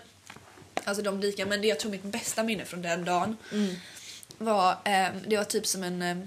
[0.83, 3.75] alltså de lika, men det jag tror mitt bästa minne från den dagen Mm.
[4.37, 6.17] var, eh, det var typ som en, eh,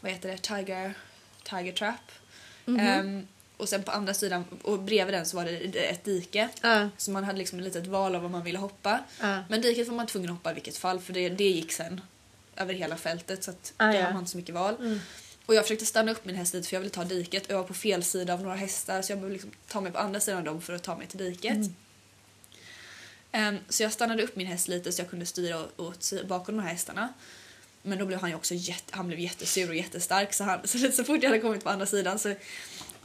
[0.00, 0.94] vad heter det, tiger,
[1.42, 2.12] tiger trap.
[2.64, 2.80] Mhm.
[2.80, 3.24] Eh,
[3.58, 6.48] och sen på andra sidan och bredvid den så var det ett dike.
[6.62, 6.88] Ja.
[6.96, 9.00] Så man hade liksom ett litet val av vad man ville hoppa.
[9.20, 9.42] Ja.
[9.48, 12.00] Men diket var man tvungen att hoppa i vilket fall för det, det gick sen
[12.56, 14.04] över hela fältet så att Ah, då ja.
[14.04, 14.74] har man inte så mycket val.
[14.78, 15.00] Mm.
[15.46, 17.56] Och jag försökte stanna upp min häst lite för jag ville ta diket och jag
[17.58, 20.20] var på fel sida av några hästar så jag behövde liksom ta mig på andra
[20.20, 21.52] sidan av dem för att ta mig till diket.
[21.52, 21.74] Mm.
[23.32, 26.62] Ehm, så jag stannade upp min häst lite så jag kunde styra åt- bakom de
[26.62, 27.08] här hästarna.
[27.82, 30.78] Men då blev han ju också jätte, han blev jättesur och jättestark så, han, så,
[30.92, 32.34] så fort jag hade kommit på andra sidan så,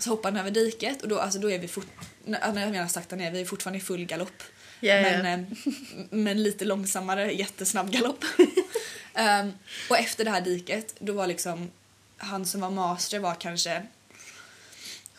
[0.04, 1.88] så hoppade han över diket och då, alltså, då är vi fort,
[2.26, 4.44] när jag menar sakta ner, vi är fortfarande i full galopp.
[4.80, 5.02] Ja.
[5.02, 5.46] Men, ehm,
[6.10, 8.24] men lite långsammare, jättesnabb galopp.
[9.16, 9.52] Ehm,
[9.90, 11.72] och efter det här diket, då var liksom
[12.18, 13.84] han som var master var kanske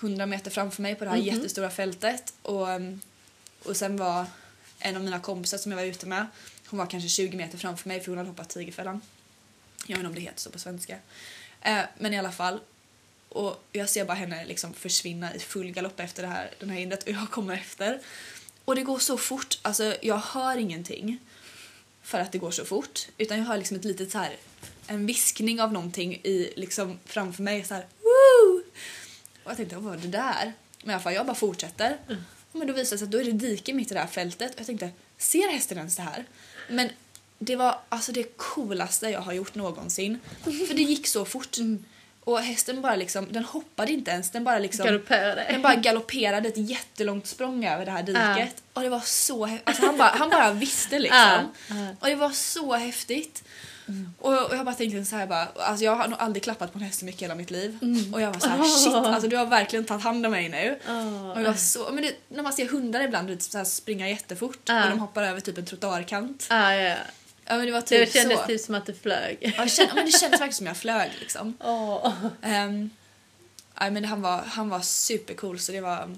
[0.01, 1.27] 100 meter framför mig på det här Mhm.
[1.27, 2.35] jättestora fältet.
[2.43, 3.01] Och, ehm,
[3.63, 4.27] och sen var
[4.79, 6.27] en av mina kompisar som jag var ute med,
[6.67, 9.01] hon var kanske 20 meter framför mig för hon hade hoppat tigerfällan.
[9.87, 10.99] Jag vet inte om det heter så på svenska.
[11.63, 12.61] Eh, men i alla fall.
[13.35, 16.79] Och jag ser bara henne liksom försvinna i full galopp efter det här, den här
[16.79, 18.01] hindret och jag kommer efter.
[18.65, 21.19] Och det går så fort, alltså jag hör ingenting
[22.03, 23.09] för att det går så fort.
[23.19, 24.37] Utan jag hör liksom ett litet så här,
[24.87, 28.63] en viskning av någonting i, liksom framför mig så här, Woo!
[29.45, 30.53] Och jag tänkte, vad var det där?
[30.81, 31.99] Men i alla fall, jag bara fortsätter.
[32.53, 34.55] Men då visade det sig att då är det dike mitt i det här fältet.
[34.55, 36.25] Och jag tänkte, ser hästen ens det här?
[36.71, 36.91] Men
[37.39, 40.19] det var alltså det coolaste jag har gjort någonsin.
[40.43, 41.57] För det gick så fort.
[42.25, 44.31] Och hästen bara liksom, den hoppade inte ens.
[44.31, 44.87] Den bara liksom...
[44.87, 45.47] Galopperade.
[45.51, 48.17] Den bara galopperade ett jättelångt språng över det här diket.
[48.37, 48.47] Ja.
[48.73, 49.69] Och det var så häftigt.
[49.69, 51.19] Alltså han, bara, han bara visste liksom.
[51.19, 51.89] Ja, ja.
[52.01, 53.45] Och det var så häftigt.
[54.19, 56.79] Och, och jag bara tänkte så här bara, alltså jag har nog aldrig klappat på
[56.79, 57.79] en häst så mycket i hela mitt liv.
[58.13, 60.79] Och jag var så här, shit, alltså du har verkligen tagit hand om mig nu.
[60.89, 61.31] Åh.
[61.31, 64.69] Och det var så, men det, när man ser hundar ibland så här springa jättefort
[64.69, 66.47] och de hoppar över typ en trottoarkant.
[66.51, 66.97] Ja, ja.
[67.47, 68.47] Ja men det var typ Det kändes så.
[68.47, 69.55] typ som att du flög.
[69.57, 71.57] Ja, kände, men det kändes verkligen som jag flög liksom.
[71.61, 72.15] Åh.
[72.43, 72.91] Um,
[73.81, 76.17] nej, men han var, han var supercool så det var,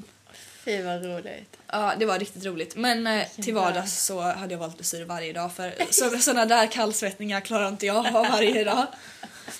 [0.64, 1.56] Fy vad roligt.
[1.66, 2.76] ja, det var riktigt roligt.
[2.76, 6.66] Men eh, till vardags så hade jag valt dressyr varje dag för så, såna där
[6.66, 8.86] kallsvettningar klarar inte jag ha varje dag.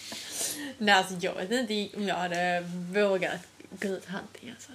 [0.78, 2.60] Nej, alltså jag vet inte om jag hade
[2.92, 3.40] vågat
[3.70, 4.72] gå ut hunting alltså.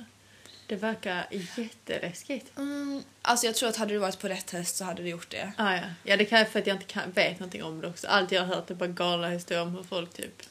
[0.72, 2.58] Det verkar jätteläskigt.
[2.58, 5.30] Mm, alltså jag tror att hade du varit på rätt häst så hade du gjort
[5.30, 5.52] det.
[5.58, 5.82] Ah, ja.
[6.04, 8.08] ja, det kan jag för att jag inte kan, vet någonting om det också.
[8.08, 10.44] Allt jag har hört är bara galna historier om hur folk typ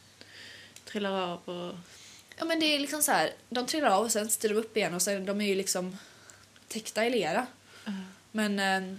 [0.85, 1.75] trillar av och...
[2.37, 4.77] Ja men det är liksom så här, de trillar av och sen styr de upp
[4.77, 5.99] igen och sen de är ju liksom
[6.69, 7.47] täckta i lera.
[8.33, 8.97] Men eh,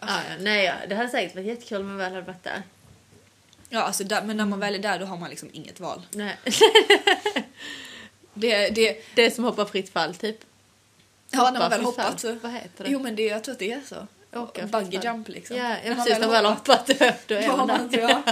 [0.00, 0.36] Ah, ja.
[0.40, 0.74] Nej, ja.
[0.88, 2.62] det hade säkert varit jättekul om man väl hade varit där.
[3.68, 6.02] ja alltså där, men när man väl är där då har man liksom inget val.
[6.10, 6.36] Nej.
[8.34, 10.36] Det, det, Det är som hoppa fritt fall typ.
[11.32, 12.34] Ja när man väl hoppat så.
[12.42, 12.90] Vad heter det?
[12.90, 14.06] Jo men det, jag tror att det är så.
[14.38, 15.56] Åka Bungee jump liksom.
[15.56, 16.12] Ja, ja precis.
[16.12, 16.94] När man väl hoppat då,
[17.26, 18.22] då är man där.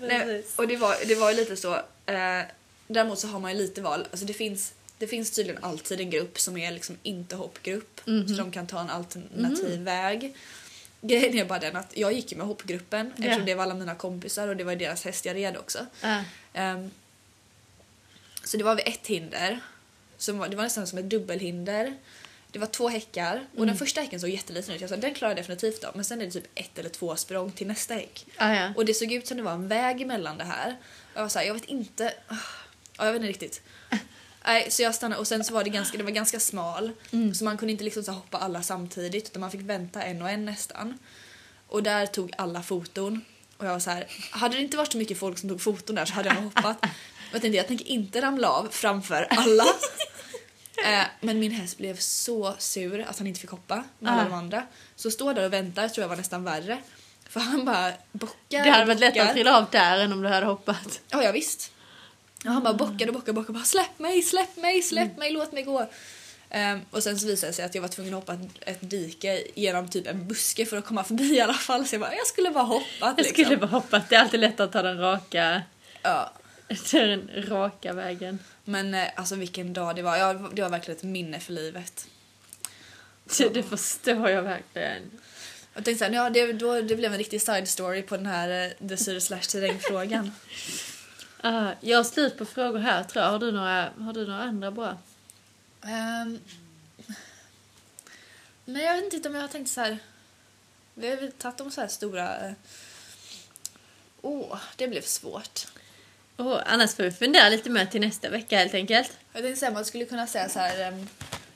[0.00, 1.74] Nej, och det var, det var ju lite så.
[2.06, 2.40] Eh,
[2.86, 4.06] däremot så har man ju lite val.
[4.10, 8.00] Alltså det finns, det finns tydligen alltid en grupp som är liksom inte hoppgrupp.
[8.06, 8.28] Mhm.
[8.28, 10.36] Så de kan ta en alternativ väg.
[11.00, 13.44] Grejen är bara den att jag gick med hoppgruppen eftersom Ja.
[13.46, 15.86] det var alla mina kompisar och det var deras häst jag red också.
[16.02, 16.20] Ah,
[16.52, 16.90] Ehm,
[18.44, 19.60] så det var vid ett hinder.
[20.22, 21.96] Som var, det var nästan som ett dubbelhinder.
[22.50, 24.80] Det var två häckar och den första häcken såg jätteliten ut.
[24.80, 27.16] Jag sa den klarar jag definitivt av men sen är det typ ett eller två
[27.16, 28.26] språng till nästa häck.
[28.36, 28.72] ah, ja.
[28.76, 30.76] Och det såg ut som det var en väg emellan det här.
[31.12, 32.14] Och jag var såhär, jag vet inte.
[32.28, 32.34] ah,
[32.98, 33.62] Ja, jag vet inte riktigt.
[34.46, 36.92] Nej, så jag stannade och sen så var det ganska, det var ganska smal.
[37.34, 40.30] Så man kunde inte liksom så hoppa alla samtidigt utan man fick vänta en och
[40.30, 40.98] en nästan.
[41.66, 43.24] Och där tog alla foton.
[43.56, 45.96] Och jag var så här, hade det inte varit så mycket folk som tog foton
[45.96, 46.76] där så hade jag nog hoppat.
[46.82, 46.88] Och
[47.32, 49.64] jag tänkte, jag tänker inte ramla av framför alla.
[50.84, 54.24] Eh, men min häst blev så sur att han inte fick hoppa med alla Ah.
[54.24, 54.62] de andra.
[54.96, 56.78] Så stå där och vänta tror jag var nästan värre.
[57.28, 60.22] För han bara bockar Det hade och varit lättare att trilla av där än om
[60.22, 61.00] du hade hoppat.
[61.10, 61.72] Ja, ja visst.
[62.44, 63.52] Ja, han bara bockade och bockade och bockade.
[63.58, 65.88] Bara, släpp mig, släpp mig, släpp mig, låt mig gå.
[66.50, 69.42] Ehm, och sen så visade det sig att jag var tvungen att hoppa ett, dike
[69.54, 71.86] genom typ en buske för att komma förbi i alla fall.
[71.86, 73.32] Så jag bara, jag skulle bara hoppat Jag liksom.
[73.44, 74.08] skulle bara hoppat.
[74.08, 75.62] Det är alltid lättare att ta den raka,
[76.02, 76.32] Ja.
[76.90, 78.38] den raka vägen.
[78.64, 80.16] Men eh, alltså vilken dag det var.
[80.16, 82.06] Ja, det var verkligen ett minne för livet.
[83.38, 85.10] Det, det förstår jag verkligen.
[85.74, 88.66] Jag tänkte såhär, ja det, då, det blev en riktig side story på den här
[88.66, 90.32] eh, dressyr slash terrängfrågan.
[91.44, 93.30] Ah, jag har slut på frågor här tror jag.
[93.30, 94.98] Har du några, har du några andra bra?
[95.82, 96.38] Ehm,
[98.64, 99.98] men jag vet inte om jag har tänkt så här.
[100.94, 102.46] Vi har väl tagit om så här stora...
[102.46, 102.52] eh,
[104.20, 105.66] Åh, det blev svårt.
[106.36, 109.18] Oh, annars får vi fundera lite mer till nästa vecka helt enkelt.
[109.32, 110.80] Jag tänkte säga man skulle kunna säga så här.
[110.88, 111.08] ehm,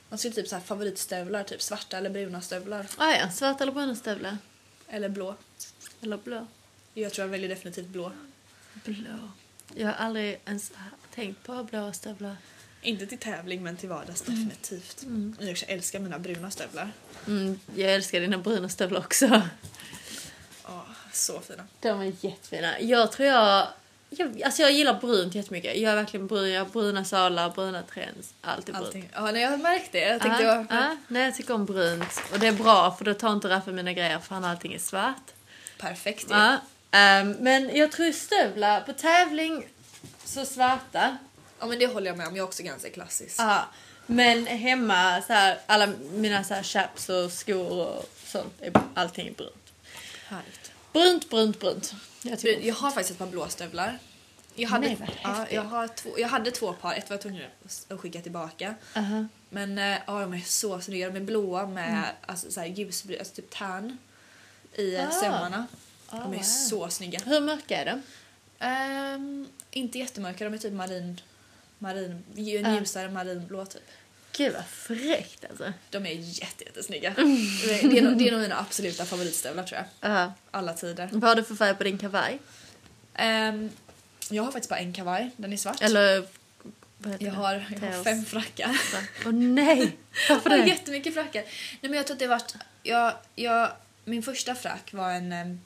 [0.09, 2.85] Man skulle typ så här favoritstövlar, typ svarta eller bruna stövlar.
[2.97, 4.37] Ah, ja, svarta eller bruna stövlar?
[4.89, 5.35] Eller blå.
[6.01, 6.47] Eller blå?
[6.93, 8.11] Jag tror jag väljer definitivt blå.
[8.73, 9.31] Blå.
[9.75, 10.71] Jag har aldrig ens
[11.15, 12.35] tänkt på blåa stövlar.
[12.81, 15.05] Inte till tävling men till vardags definitivt.
[15.39, 16.91] Jag också älskar mina bruna stövlar.
[17.27, 19.41] Mm, jag älskar dina bruna stövlar också.
[20.63, 21.63] Ja, så fina.
[21.81, 22.81] De är jättefina.
[22.81, 23.67] Jag tror jag...
[24.09, 25.77] jag alltså jag gillar brunt jättemycket.
[25.77, 26.49] Jag är verkligen brun.
[26.51, 28.33] Jag har bruna salar, bruna trends.
[28.41, 28.95] Allt är brunt.
[29.13, 29.99] Ja, nej, jag har märkt det.
[29.99, 30.65] Jag tänkte Ja, jag...
[30.69, 32.21] ja, nej, jag tycker om brunt.
[32.33, 34.73] Och det är bra för då tar inte Raffe mina grejer för han har allting
[34.73, 35.31] är svart.
[35.77, 36.35] Perfekt ju.
[36.35, 36.57] Ja,
[36.91, 39.67] ehm, men jag tror stövlar på tävling
[40.23, 41.17] så svarta.
[41.59, 42.35] Ja men det håller jag med om.
[42.35, 43.35] Jag är också ganska klassisk.
[43.39, 43.65] Ja,
[44.05, 48.61] men hemma så här, alla mina så här chaps och skor och sånt,
[48.93, 49.73] allting är brunt.
[50.27, 50.66] Härligt.
[50.97, 51.93] Brunt, brunt, brunt.
[52.21, 53.99] Jag tycker Jag har faktiskt ett par blå stövlar.
[54.55, 57.43] Jag hade, Nej, ja, jag, har två, jag hade två par, ett var jag tvungen
[57.87, 58.75] att skicka tillbaka.
[58.95, 59.27] Aha.
[59.49, 61.09] Men eh, ja, de är så snygga.
[61.09, 63.97] De är blåa med alltså, så här, ljusbrun, alltså typ tan
[64.73, 65.07] i Ah.
[65.07, 65.11] ah.
[65.11, 65.67] sömmarna.
[66.09, 66.43] Ah, de är wow.
[66.43, 67.19] så snygga.
[67.25, 68.01] Hur mörka är de?
[68.65, 71.21] Ehm, inte jättemörka, de är typ marin,
[71.77, 72.23] marin
[72.65, 72.75] Ah.
[72.75, 73.83] ljusare marinblå typ.
[74.37, 75.73] Gud vad fräckt alltså.
[75.89, 77.13] De är jätte, jättesnygga.
[77.15, 80.11] Det är, det, är nog, det är nog mina absoluta favoritstövlar tror jag.
[80.11, 80.33] Ja.
[80.51, 81.09] Alla tider.
[81.11, 82.39] Vad har du för färg på din kavaj?
[83.13, 83.69] Ehm,
[84.29, 85.81] jag har faktiskt bara en kavaj, den är svart.
[85.81, 86.27] Eller
[86.97, 87.37] vad heter jag det?
[87.37, 88.77] har, jag har fem frackar.
[89.25, 89.97] Åh nej!
[90.29, 90.69] Varför Jag har det?
[90.71, 91.41] jättemycket frackar.
[91.41, 93.71] Nej men jag tror att det vart, jag, jag,
[94.05, 95.59] min första frack var en, em,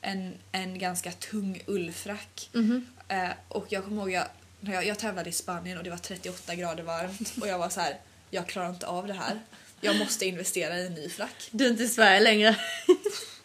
[0.00, 2.50] en, en ganska tung ullfrack.
[2.52, 2.86] Mhm.
[3.08, 4.26] Eh, och jag kommer ihåg, jag,
[4.60, 7.68] när jag, jag tävlade i Spanien och det var 38 grader varmt och jag var
[7.68, 7.96] så här,
[8.30, 9.40] jag klarar inte av det här.
[9.80, 11.48] Jag måste investera i en ny frack.
[11.50, 12.56] Du är inte i Sverige längre.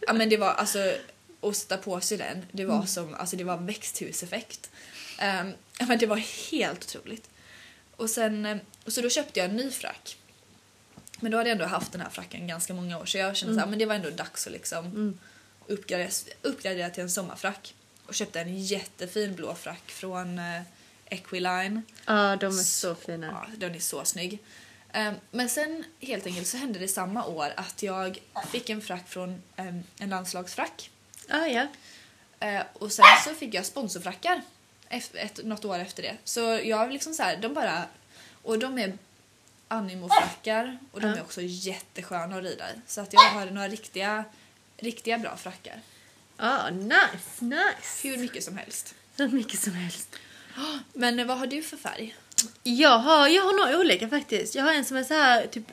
[0.07, 0.93] Ja men det var alltså,
[1.41, 4.69] att sätta på sig den, det var som, alltså det var växthuseffekt.
[5.21, 5.53] Um,
[5.87, 6.17] men det var
[6.51, 7.29] helt otroligt.
[7.95, 10.17] Och sen, eh, och så då köpte jag en ny frack.
[11.19, 13.53] Men då hade jag ändå haft den här fracken ganska många år så jag kände
[13.55, 15.19] så här, men det var ändå dags att liksom Mm.
[15.67, 16.09] uppgradera,
[16.41, 17.73] uppgradera till en sommarfrack.
[18.05, 20.61] Och köpte en jättefin blå frack från eh,
[21.05, 21.81] Equiline.
[22.05, 23.27] Ja, de är så fina.
[23.27, 24.39] Ja, den är så snygg.
[24.91, 28.19] Ehm, men sen helt enkelt så hände det samma år att jag
[28.51, 30.89] fick en frack från ehm, en landslagsfrack.
[31.29, 31.67] Ah, ja.
[32.39, 34.41] Eh, och sen så fick jag sponsorfrackar
[34.89, 36.17] efter, ett, något år efter det.
[36.23, 37.85] Så jag liksom så här, de bara...
[38.43, 38.97] Och de är
[39.67, 41.15] animofrackar och de Ja.
[41.15, 42.73] är också jättesköna att rida i.
[42.87, 44.23] Så att jag har några riktiga,
[44.77, 45.81] riktiga bra frackar.
[46.37, 48.07] Ah, nice, nice.
[48.07, 48.95] Hur mycket som helst.
[49.17, 50.15] Hur mycket som helst.
[50.93, 52.15] Men vad har du för färg?
[52.63, 54.55] Jag har, jag har några olika faktiskt.
[54.55, 55.63] Jag har en som är så här, typ,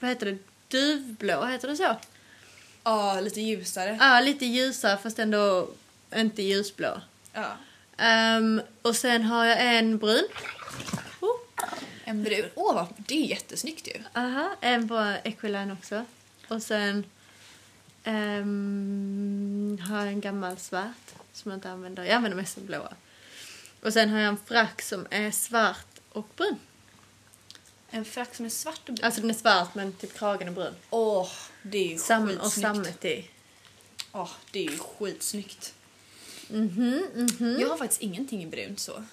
[0.00, 0.38] vad heter det,
[0.68, 1.96] duvblå, heter det så?
[2.84, 3.96] Ja, lite ljusare.
[4.00, 5.70] Ja, lite ljusare fast ändå
[6.16, 7.00] inte ljusblå.
[7.32, 7.46] Ja.
[7.96, 10.24] Ehm, och sen har jag en brun.
[11.20, 11.30] Oh.
[12.04, 12.44] En brun.
[12.54, 14.02] Åh, vad- det är jättesnyggt ju.
[14.14, 16.04] Aha, en på Equiline också.
[16.48, 17.04] Och sen
[18.04, 22.04] ehm, har jag en gammal svart som jag inte använder.
[22.04, 22.92] Jag använder mest den blåa.
[23.82, 26.56] Och sen har jag en frack som är svart och brun.
[27.90, 29.04] En frack som är svart och brun.
[29.04, 30.74] Alltså den är svart men typ kragen är brun.
[30.90, 31.30] Åh,
[31.62, 32.52] det är ju Sam och skitsnyggt.
[32.66, 33.30] sammet i.
[34.12, 35.74] Åh, det är ju skitsnyggt.
[36.48, 37.56] Mhm, mhm.
[37.60, 39.04] Jag har faktiskt ingenting i brunt så.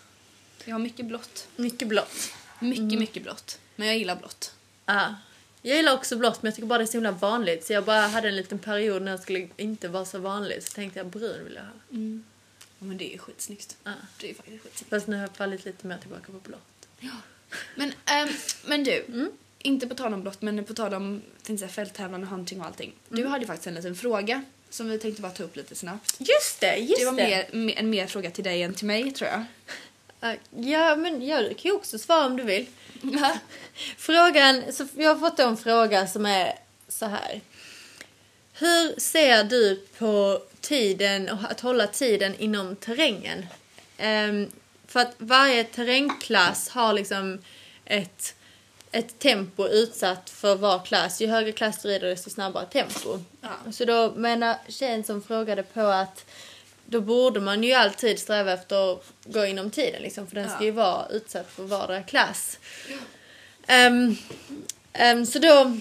[0.65, 1.47] Jag har mycket blått.
[1.55, 2.34] Mycket blått.
[2.59, 3.59] Mycket, mycket blått.
[3.76, 4.53] Men jag gillar blått.
[4.86, 5.15] Ja.
[5.61, 7.65] Jag gillar också blått men jag tycker bara det är så himla vanligt.
[7.65, 10.68] Så jag bara hade en liten period när jag skulle inte vara så vanligt.
[10.68, 11.72] Så tänkte jag brun vill jag ha.
[11.89, 12.20] Ja,
[12.80, 13.78] men det är skitsnyggt.
[13.84, 13.91] Ja.
[14.19, 14.89] Det är faktiskt skitsnyggt.
[14.89, 16.88] Fast nu har jag fallit lite mer tillbaka på blått.
[17.75, 18.30] Men, ehm,
[18.65, 22.59] men du, inte på tal om blått men på tal om säga, fälttävlan och hunting
[22.59, 22.93] och allting.
[23.09, 26.15] Du hade faktiskt en liten fråga som vi tänkte bara ta upp lite snabbt.
[26.19, 29.11] Just det, just det var mer, mer, en mer fråga till dig än till mig
[29.11, 29.45] tror jag.
[30.23, 32.65] Uh, Ja, men jag kan ju också svara om du vill.
[33.97, 37.41] Frågan, så jag har fått en fråga som är så här.
[38.60, 43.45] Hur ser du på tiden och att hålla tiden inom terrängen?
[43.97, 44.51] Ehm,
[44.88, 47.39] för att varje terrängklass har liksom
[47.86, 48.36] ett,
[48.91, 51.22] ett tempo utsatt för var klass.
[51.22, 53.20] Ju högre klass du rider desto snabbare tempo.
[53.41, 53.72] Ja.
[53.72, 56.26] Så då menar tjejen som frågade på att
[56.86, 60.64] då borde man ju alltid sträva efter att gå inom tiden liksom, för den ska
[60.64, 62.60] ju vara utsatt för vardera klass.
[63.68, 64.16] Ehm,
[64.93, 65.78] ehm, så då,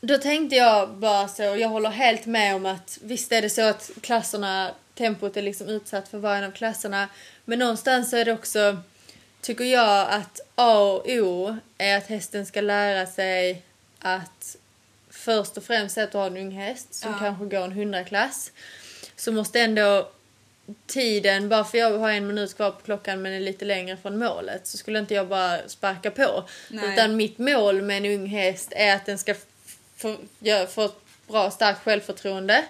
[0.00, 3.62] då tänkte jag bara så, jag håller helt med om att visst är det så
[3.62, 7.08] att klasserna, tempot är liksom utsatt för var en av klasserna,
[7.44, 8.76] men någonstans så är det också,
[9.40, 13.62] tycker jag att A och O är att hästen ska lära sig
[13.98, 14.56] att
[15.10, 17.18] först och främst att du har en ung häst som Ja.
[17.18, 18.52] kanske går en hundraklass
[19.16, 20.08] så måste ändå
[20.86, 24.18] tiden, bara för jag har en minut kvar på klockan men är lite längre från
[24.18, 26.44] målet så skulle inte jag bara sparka på.
[26.70, 26.92] Nej.
[26.92, 29.34] Utan mitt mål med en ung häst är att den ska
[30.40, 30.96] gö- få ett
[31.28, 32.64] bra starkt självförtroende.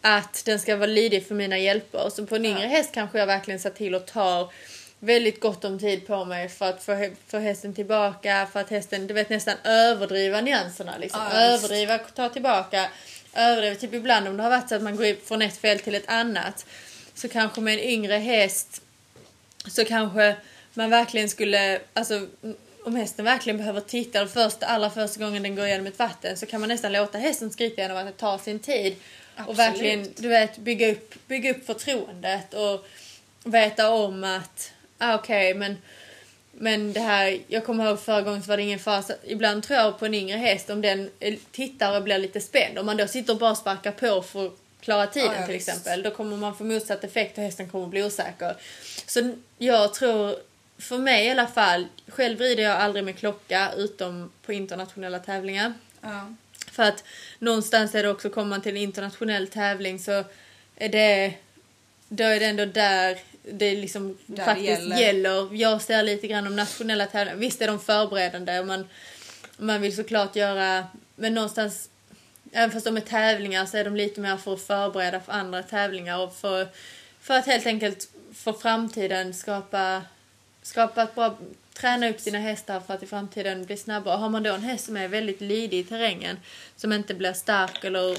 [0.00, 2.10] Att den ska vara lydig för mina hjälper.
[2.10, 4.50] Så på en yngre häst kanske jag verkligen ser till att ta
[4.98, 8.70] väldigt gott om tid på mig för att få, hä- få hästen tillbaka, för att
[8.70, 11.20] hästen, du vet nästan överdriva nyanserna liksom.
[11.32, 12.90] Ja, överdriva, ta tillbaka,
[13.34, 13.74] överdriva.
[13.76, 16.08] Typ ibland om det har varit så att man går från ett fält till ett
[16.08, 16.66] annat
[17.14, 18.82] så kanske med en yngre häst
[19.68, 20.36] så kanske
[20.74, 22.26] man verkligen skulle, alltså
[22.84, 26.36] om hästen verkligen behöver titta den första, allra första gången den går igenom ett vatten
[26.36, 28.96] så kan man nästan låta hästen skritta genom att det tar sin tid.
[29.34, 29.58] Och Absolut.
[29.58, 32.86] verkligen, du vet, bygga upp, bygga upp förtroendet och
[33.44, 35.76] veta om att, ah, okej men
[36.58, 39.02] men det här, jag kommer ihåg förra gången så var det ingen fara.
[39.24, 42.78] Ibland tror jag på en yngre häst om den eh, tittar och blir lite spänd.
[42.78, 45.68] Om man då sitter och bara sparkar på för klara tiden Ja, ja, till visst.
[45.68, 46.02] exempel.
[46.02, 48.56] Då kommer man få motsatt effekt och hästen kommer bli osäker.
[49.06, 50.36] Så jag tror,
[50.78, 55.72] för mig i alla fall, själv rider jag aldrig med klocka utom på internationella tävlingar.
[56.00, 56.34] Ja.
[56.70, 57.04] För att
[57.38, 60.24] någonstans är det också, kommer man till en internationell tävling så
[60.76, 61.34] är det,
[62.08, 63.18] då är det ändå där
[63.52, 64.96] det liksom Där faktiskt gäller.
[64.96, 65.54] gäller.
[65.54, 67.38] Jag ser lite grann om nationella tävlingar.
[67.38, 68.88] Visst är de förberedande och man,
[69.56, 71.88] man vill såklart göra, men någonstans,
[72.52, 75.62] även fast de är tävlingar så är de lite mer för att förbereda för andra
[75.62, 76.68] tävlingar och för,
[77.20, 80.02] för att helt enkelt för framtiden skapa,
[80.64, 81.36] skapa ett bra,
[81.74, 84.16] träna upp sina hästar för att i framtiden bli snabbare.
[84.16, 86.36] Har man då en häst som är väldigt lydig i terrängen,
[86.76, 88.16] som inte blir stark eller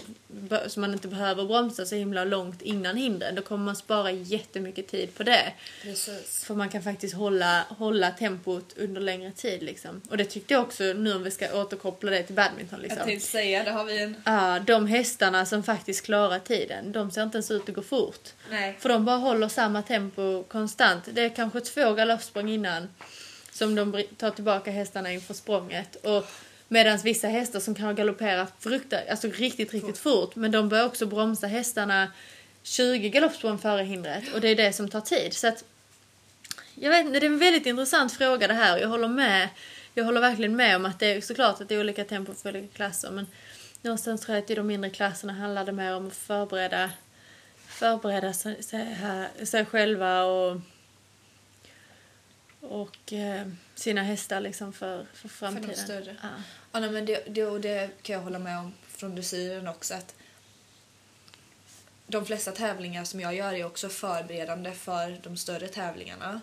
[0.69, 4.87] som man inte behöver bromsa så himla långt innan hindren, då kommer man spara jättemycket
[4.87, 5.53] tid på det.
[5.81, 6.43] Precis.
[6.45, 10.01] För man kan faktiskt hålla, hålla tempot under längre tid liksom.
[10.09, 12.97] Och det tyckte jag också nu om vi ska återkoppla det till badminton liksom.
[12.97, 14.15] Jag tänkte säga, det har vi en...
[14.25, 18.29] Ja, de hästarna som faktiskt klarar tiden, de ser inte ens ut att gå fort.
[18.49, 18.77] Nej.
[18.79, 21.03] För de bara håller samma tempo konstant.
[21.11, 22.87] Det är kanske två galoppsprång innan
[23.57, 25.95] som de tar tillbaka hästarna inför språnget.
[25.95, 26.25] Och
[26.67, 31.05] Medan vissa hästar som kan galoppera frukta, alltså riktigt, riktigt fort, men de börjar också
[31.05, 32.11] bromsa hästarna
[32.63, 35.33] 20 galoppsprång före hindret och det är det som tar tid.
[35.33, 35.63] Så att,
[36.75, 38.77] jag vet inte, det är en väldigt intressant fråga det här.
[38.77, 39.49] Jag håller med.
[39.93, 42.49] Jag håller verkligen med om att det är såklart att det är olika tempo för
[42.49, 43.27] olika klasser men
[43.81, 46.89] någonstans tror jag att i de mindre klasserna handlar det mer om att förbereda
[47.67, 50.61] förbereda sig, sig, här, sig själva och
[52.69, 55.75] och eh, sina hästar liksom för, för framtiden.
[55.75, 56.15] större.
[56.21, 56.29] Ja.
[56.71, 59.93] Ja, nej, men det, det, och det kan jag hålla med om från dressyren också.
[59.93, 60.15] Att
[62.07, 66.41] de flesta tävlingar som jag gör är också förberedande för de större tävlingarna.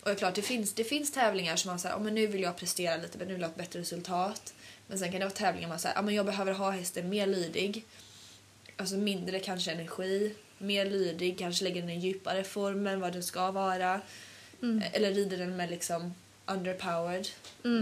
[0.00, 2.26] Och det är klart, det finns, det finns tävlingar som man säger, oh, men nu
[2.26, 4.54] vill jag prestera lite, men nu vill jag ha ett bättre resultat.
[4.86, 7.26] Men sen kan det vara tävlingar man säger, oh, men jag behöver ha hästen mer
[7.26, 7.84] lydig.
[8.76, 13.22] Alltså mindre kanske energi, mer lydig, kanske lägger den i djupare form än vad den
[13.22, 14.00] ska vara.
[14.92, 16.14] Eller rider den med liksom
[16.46, 17.28] underpowered,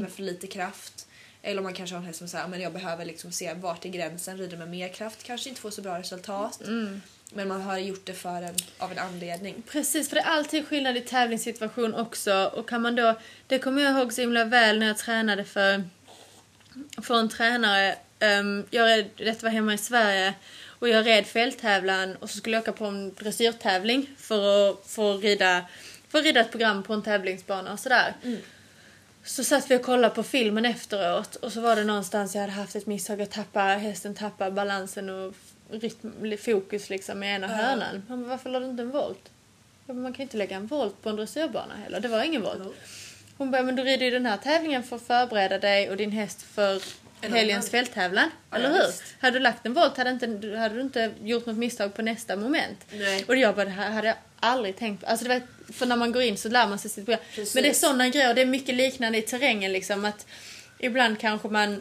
[0.01, 1.07] med för lite kraft.
[1.43, 3.85] Eller om man kanske har en häst som säger men jag behöver liksom se vart
[3.85, 6.61] är gränsen, rider med mer kraft, kanske inte får så bra resultat.
[7.33, 9.62] Men man har gjort det för en, av en anledning.
[9.68, 12.51] Precis, för det är alltid skillnad i tävlingssituation också.
[12.55, 15.85] Och kan man då, det kommer jag ihåg så himla väl när jag tränade för,
[17.03, 17.97] för en tränare.
[18.20, 20.35] Um, jag red, detta var hemma i Sverige
[20.66, 25.14] och jag red fälttävlan och så skulle jag åka på en dressyrtävling för att, för
[25.14, 25.64] att, rida,
[26.15, 28.15] för att rida ett program på en tävlingsbana och sådär.
[29.25, 32.53] Så satt vi och kollade på filmen efteråt och så var det någonstans jag hade
[32.53, 33.21] haft ett misstag.
[33.21, 35.35] Jag tappade, hästen tappade balansen och
[35.71, 38.03] rytm, fokus liksom i ena hörnan.
[38.09, 39.31] Han bara, varför la du inte en volt?
[39.87, 42.01] Bara, man kan ju inte lägga en volt på en dressyrbana heller.
[42.01, 42.75] Det var ingen volt.
[43.37, 46.12] Hon bara, men du rider ju den här tävlingen för att förbereda dig och din
[46.12, 46.83] häst för
[47.33, 48.31] helgens fälttävlan.
[48.51, 48.87] Ja, eller hur?
[48.87, 49.03] visst.
[49.20, 50.27] Hade du lagt en volt hade, inte,
[50.59, 52.79] hade du inte gjort något misstag på nästa moment.
[52.91, 53.25] Nej.
[53.29, 55.07] Och jag bara, det här hade jag aldrig tänkt på.
[55.07, 55.41] Alltså
[55.72, 57.25] för när man går in så lär man sig sitt program.
[57.35, 57.55] Precis.
[57.55, 60.05] Men det är sådana grejer, det är mycket liknande i terrängen liksom.
[60.05, 60.27] Att
[60.79, 61.81] ibland kanske man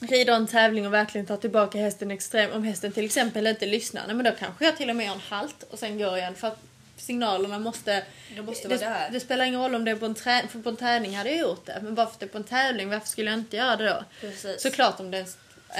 [0.00, 2.54] rider en tävling och verkligen tar tillbaka hästen extremt.
[2.54, 5.12] Om hästen till exempel inte lyssnar, nej, men då kanske jag till och med gör
[5.12, 6.34] en halt och sen går igen.
[6.34, 6.58] För att
[6.96, 8.04] signalerna måste...
[8.36, 9.10] De måste det, vara där.
[9.10, 11.30] det spelar ingen roll om det är på en, trä, för på en träning hade
[11.30, 11.80] jag gjort det.
[11.82, 13.84] Men bara för att det är på en tävling, varför skulle jag inte göra det
[13.84, 14.04] då?
[14.20, 14.62] Precis.
[14.62, 15.28] Såklart om det är en,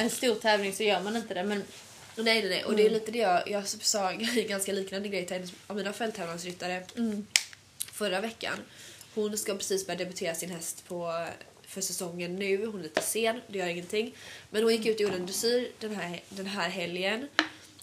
[0.04, 1.44] en stor tävling så gör man inte det.
[1.44, 1.64] Men
[2.16, 2.64] Nej, nej, nej.
[2.64, 5.76] Och det är lite det jag, jag sa en ganska liknande grej till en av
[5.76, 6.82] mina fälttävlansryttare
[7.92, 8.58] förra veckan.
[9.14, 11.26] Hon ska precis börja debutera sin häst på,
[11.66, 12.66] för säsongen nu.
[12.66, 14.14] Hon är lite sen, det gör ingenting.
[14.50, 17.28] Men hon gick ut och gjorde en dressyr den här, den här helgen.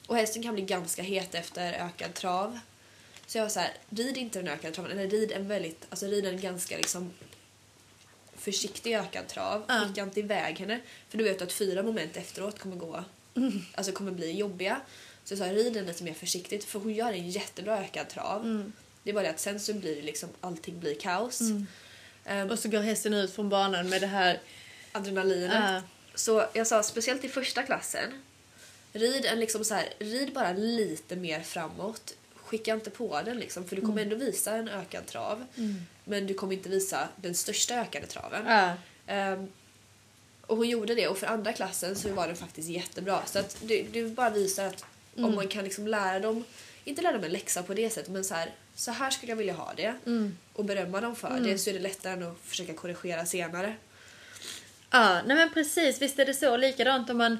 [0.07, 2.59] Och hästen kan bli ganska het efter ökad trav.
[3.33, 6.07] Så jag var så här, rid inte den ökade traven, eller rid en väldigt, alltså
[6.07, 7.13] rid en ganska liksom
[8.37, 9.63] försiktig ökad trav.
[9.67, 9.85] Ja.
[9.87, 10.79] Skicka inte iväg henne.
[11.09, 13.03] För du vet att fyra moment efteråt kommer gå,
[13.75, 14.81] alltså kommer bli jobbiga.
[15.23, 18.71] Så jag sa rid den lite mer försiktigt för hon gör en jättebra ökad trav.
[19.03, 21.41] Det är bara det att sen så blir det liksom, allting blir kaos.
[22.25, 24.39] Ehm, Och så går hästen ut från banan med det här...
[24.91, 25.53] adrenalinet.
[25.53, 25.81] Ja.
[26.15, 28.23] Så jag sa speciellt i första klassen,
[28.93, 32.13] rid en liksom så här, rid bara lite mer framåt.
[32.53, 35.45] Skicka inte på den liksom för du kommer ändå visa en ökad trav.
[36.03, 38.45] Men du kommer inte visa den största ökade traven.
[38.47, 38.73] Ja.
[39.07, 39.51] Ehm,
[40.41, 43.21] och hon gjorde det och för andra klassen så var den faktiskt jättebra.
[43.25, 44.85] Så att du, du bara visar att
[45.15, 46.43] om man kan liksom lära dem,
[46.83, 49.37] inte lära dem en läxa på det sättet men så här, så här skulle jag
[49.37, 49.93] vilja ha det
[50.53, 53.75] och berömma dem för det så är det lättare än att försöka korrigera senare.
[54.89, 56.01] Ja, nej men precis.
[56.01, 56.57] Visst är det så.
[56.57, 57.37] Likadant om man,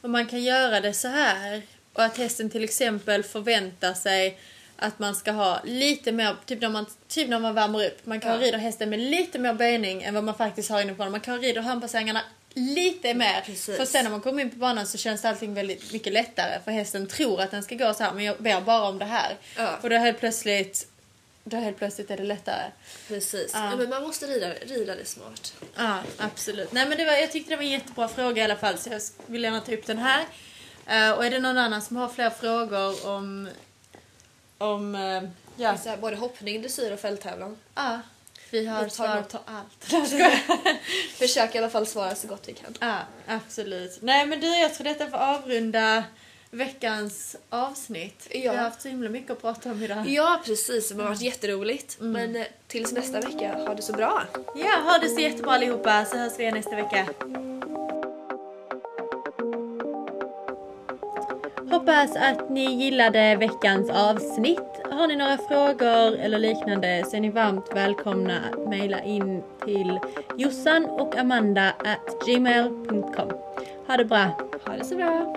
[0.00, 1.62] om man kan göra det så här
[1.92, 4.38] och att hästen till exempel förväntar sig
[4.76, 8.06] att man ska ha lite mer, typ när man, typ när man värmer upp.
[8.06, 8.46] Man kan Ja.
[8.46, 11.04] rida hästen med lite mer böjning än vad man faktiskt har inne på.
[11.10, 12.20] Man kan rida handbassängerna
[12.54, 13.40] lite mer.
[13.46, 13.76] Precis.
[13.76, 16.60] För sen när man kommer in på banan så känns allting väldigt mycket lättare.
[16.64, 19.04] För hästen tror att den ska gå så här men jag ber bara om det
[19.04, 19.36] här.
[19.56, 19.78] Ja.
[19.82, 20.86] Och då helt plötsligt,
[21.44, 22.70] då helt plötsligt är det lättare.
[23.08, 23.50] Precis.
[23.54, 23.70] Ja.
[23.70, 23.76] Ja.
[23.76, 25.54] men man måste rida, rida det smart.
[25.76, 26.72] Ja, absolut.
[26.72, 28.90] Nej, men det var, jag tyckte det var en jättebra fråga i alla fall så
[28.90, 30.24] jag vill gärna ta upp den här.
[30.86, 33.48] Eh, och är det någon annan som har fler frågor om...
[34.58, 35.22] om uh,
[35.56, 35.76] ja.
[35.84, 37.56] Här, både hoppning, dressyr och fälttävlan.
[37.74, 38.00] ja,
[38.50, 39.84] vi har Vi svar på allt.
[41.18, 42.74] Försök i alla fall svara så gott vi kan.
[42.80, 43.98] ja, absolut.
[44.02, 46.04] Nej, men du, jag tror detta får avrunda
[46.50, 48.26] veckans avsnitt.
[48.30, 48.38] Ja.
[48.40, 50.08] Vi har haft så himla mycket att prata om idag.
[50.08, 51.96] Ja precis, det har varit jätteroligt.
[52.00, 54.22] Men eh, tills nästa vecka, ha det så bra.
[54.54, 57.06] Ja, ha det så jättebra allihopa så hörs vi igen nästa vecka.
[61.82, 64.82] Hoppas att ni gillade veckans avsnitt.
[64.90, 69.98] Har ni några frågor eller liknande så är ni varmt välkomna att mejla in till
[70.36, 73.30] jossan och amanda at gmail.com.
[73.86, 74.26] Ha det bra!
[74.66, 75.36] Ha det så bra.